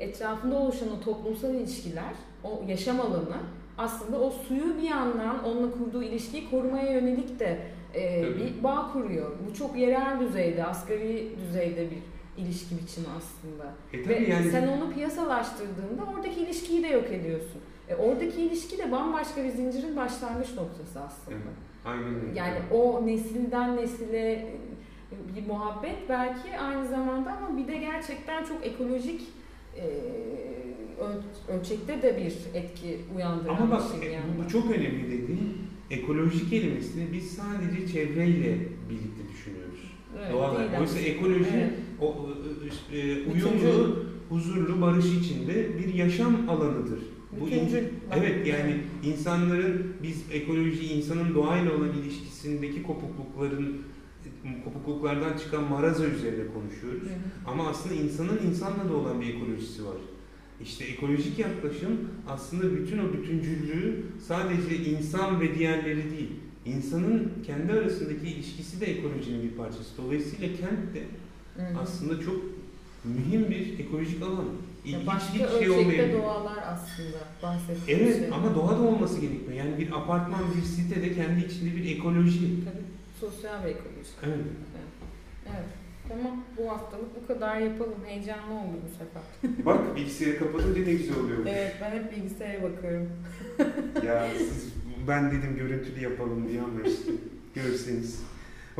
etrafında 0.00 0.56
oluşan 0.56 0.88
o 0.90 1.00
toplumsal 1.00 1.54
ilişkiler, 1.54 2.14
o 2.44 2.62
yaşam 2.68 3.00
alanı 3.00 3.36
aslında 3.78 4.20
o 4.20 4.30
suyu 4.30 4.76
bir 4.76 4.90
yandan 4.90 5.44
onunla 5.44 5.70
kurduğu 5.70 6.02
ilişkiyi 6.02 6.50
korumaya 6.50 6.92
yönelik 6.92 7.40
de 7.40 7.58
e, 7.94 8.22
bir 8.22 8.62
bağ 8.62 8.92
kuruyor. 8.92 9.32
Bu 9.48 9.54
çok 9.54 9.76
yerel 9.76 10.20
düzeyde, 10.20 10.64
asgari 10.64 11.32
düzeyde 11.46 11.88
bir 11.90 11.98
ilişki 12.42 12.78
biçimi 12.78 13.06
aslında. 13.16 13.72
E 13.92 14.08
Ve 14.08 14.30
yani 14.30 14.50
sen 14.50 14.68
onu 14.68 14.92
piyasalaştırdığında 14.92 16.02
oradaki 16.14 16.40
ilişkiyi 16.40 16.82
de 16.82 16.88
yok 16.88 17.10
ediyorsun. 17.10 17.60
E, 17.88 17.94
oradaki 17.94 18.42
ilişki 18.42 18.78
de 18.78 18.92
bambaşka 18.92 19.44
bir 19.44 19.48
zincirin 19.48 19.96
başlangıç 19.96 20.54
noktası 20.56 21.00
aslında. 21.00 21.36
Evet. 21.36 21.69
Aynen. 21.84 22.34
Yani 22.34 22.58
o 22.72 23.06
nesilden 23.06 23.76
nesile 23.76 24.32
e, 24.32 24.46
bir 25.36 25.46
muhabbet 25.46 25.96
belki 26.08 26.58
aynı 26.58 26.88
zamanda 26.88 27.32
ama 27.32 27.56
bir 27.58 27.66
de 27.68 27.76
gerçekten 27.76 28.44
çok 28.44 28.66
ekolojik 28.66 29.20
e, 29.76 29.84
öl- 31.00 31.52
ölçekte 31.58 32.02
de 32.02 32.16
bir 32.16 32.58
etki 32.60 32.98
uyandıran 33.16 33.56
Ama 33.56 33.70
bak 33.70 33.82
bir 33.96 34.00
şey 34.00 34.08
e, 34.08 34.12
yani. 34.12 34.24
bu 34.44 34.50
çok 34.50 34.70
önemli 34.70 35.06
dediğin 35.06 35.58
ekoloji 35.90 36.50
kelimesini 36.50 37.12
biz 37.12 37.30
sadece 37.30 37.88
çevreyle 37.92 38.58
birlikte 38.90 39.28
düşünüyoruz. 39.32 39.80
Evet, 40.18 40.32
Doğal. 40.32 40.80
Oysa 40.80 40.98
ekoloji 40.98 41.44
Evet. 41.54 41.70
o 42.00 42.16
e, 42.92 43.14
uyumlu, 43.32 43.96
huzurlu, 44.28 44.80
barış 44.80 45.04
içinde 45.06 45.78
bir 45.78 45.94
yaşam 45.94 46.50
alanıdır. 46.50 47.00
Bu 47.32 47.46
Bütüncül. 47.46 47.84
Evet 48.18 48.46
yani 48.46 48.76
insanların 49.04 49.94
biz 50.02 50.24
ekoloji 50.32 50.94
insanın 50.94 51.34
doğayla 51.34 51.74
olan 51.76 51.90
ilişkisindeki 52.02 52.82
kopuklukların 52.82 53.82
kopukluklardan 54.64 55.38
çıkan 55.38 55.64
maraza 55.64 56.04
üzerine 56.04 56.44
konuşuyoruz. 56.54 57.02
Hı 57.02 57.14
hı. 57.14 57.50
Ama 57.50 57.68
aslında 57.68 57.94
insanın 57.94 58.38
insanla 58.50 58.88
da 58.88 58.94
olan 58.94 59.20
bir 59.20 59.34
ekolojisi 59.34 59.84
var. 59.84 59.96
İşte 60.62 60.84
ekolojik 60.84 61.38
yaklaşım 61.38 62.08
aslında 62.28 62.76
bütün 62.76 62.98
o 62.98 63.12
bütüncüllüğü 63.12 64.02
sadece 64.26 64.76
insan 64.76 65.40
ve 65.40 65.54
diğerleri 65.54 66.10
değil, 66.10 66.30
insanın 66.64 67.32
kendi 67.46 67.72
arasındaki 67.72 68.28
ilişkisi 68.28 68.80
de 68.80 68.86
ekolojinin 68.86 69.42
bir 69.42 69.50
parçası. 69.56 70.02
Dolayısıyla 70.02 70.48
kent 70.48 70.94
de 70.94 71.02
aslında 71.82 72.20
çok 72.20 72.36
mühim 73.04 73.50
bir 73.50 73.78
ekolojik 73.78 74.22
alan. 74.22 74.48
Ya 74.84 74.90
İlginç 74.90 75.06
Başka 75.06 75.34
bir 75.34 75.38
şey 75.38 75.46
ölçekte 75.46 75.70
olmayabilir. 75.72 76.12
doğalar 76.12 76.58
aslında 76.66 77.18
bahsettiğimiz 77.42 78.06
Evet 78.06 78.18
şey. 78.18 78.28
ama 78.34 78.54
doğada 78.54 78.80
olması 78.82 79.20
gerekiyor. 79.20 79.52
Yani 79.52 79.78
bir 79.78 79.92
apartman, 79.92 80.40
bir 80.56 80.62
sitede 80.62 81.14
kendi 81.14 81.44
içinde 81.46 81.76
bir 81.76 81.96
ekoloji. 81.96 82.64
Tabii 82.64 82.84
sosyal 83.20 83.64
bir 83.64 83.68
ekoloji. 83.68 84.10
Evet. 84.22 84.36
Evet. 85.46 85.64
Tamam 86.08 86.44
bu 86.58 86.70
haftalık 86.70 87.22
bu 87.22 87.26
kadar 87.26 87.56
yapalım. 87.56 87.94
Heyecanlı 88.06 88.54
oldu 88.54 88.76
bu 88.84 88.90
sefer. 88.98 89.22
Bak 89.66 89.96
bilgisayarı 89.96 90.38
kapatınca 90.38 90.80
ne 90.84 90.92
güzel 90.92 91.16
oluyor. 91.18 91.38
Evet 91.46 91.74
ben 91.80 91.90
hep 91.90 92.16
bilgisayara 92.16 92.62
bakıyorum. 92.62 93.08
Ya 94.06 94.28
siz, 94.38 94.72
ben 95.08 95.30
dedim 95.30 95.56
görüntülü 95.56 96.00
yapalım 96.02 96.48
diye 96.48 96.60
ama 96.62 96.82
işte 96.88 97.12
görseniz. 97.54 98.22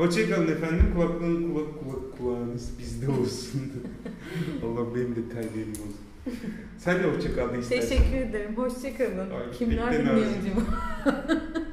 Hoşçakalın 0.01 0.47
efendim. 0.47 0.85
Kulaklığın 0.95 1.53
kulak, 1.53 1.79
kulak, 1.79 2.17
kulağınız 2.17 2.79
bizde 2.79 3.11
olsun. 3.11 3.61
Allah 4.63 4.95
benim 4.95 5.15
de 5.15 5.29
terbiyelim 5.29 5.71
olsun. 5.71 6.35
Sen 6.77 7.03
de 7.03 7.03
hoşçakal 7.03 7.53
da 7.53 7.57
istersen. 7.57 7.89
Teşekkür 7.89 8.17
ederim. 8.17 8.57
Hoşçakalın. 8.57 9.29
Kimler 9.57 9.93
dinliyor 9.93 10.15
acaba? 10.15 10.61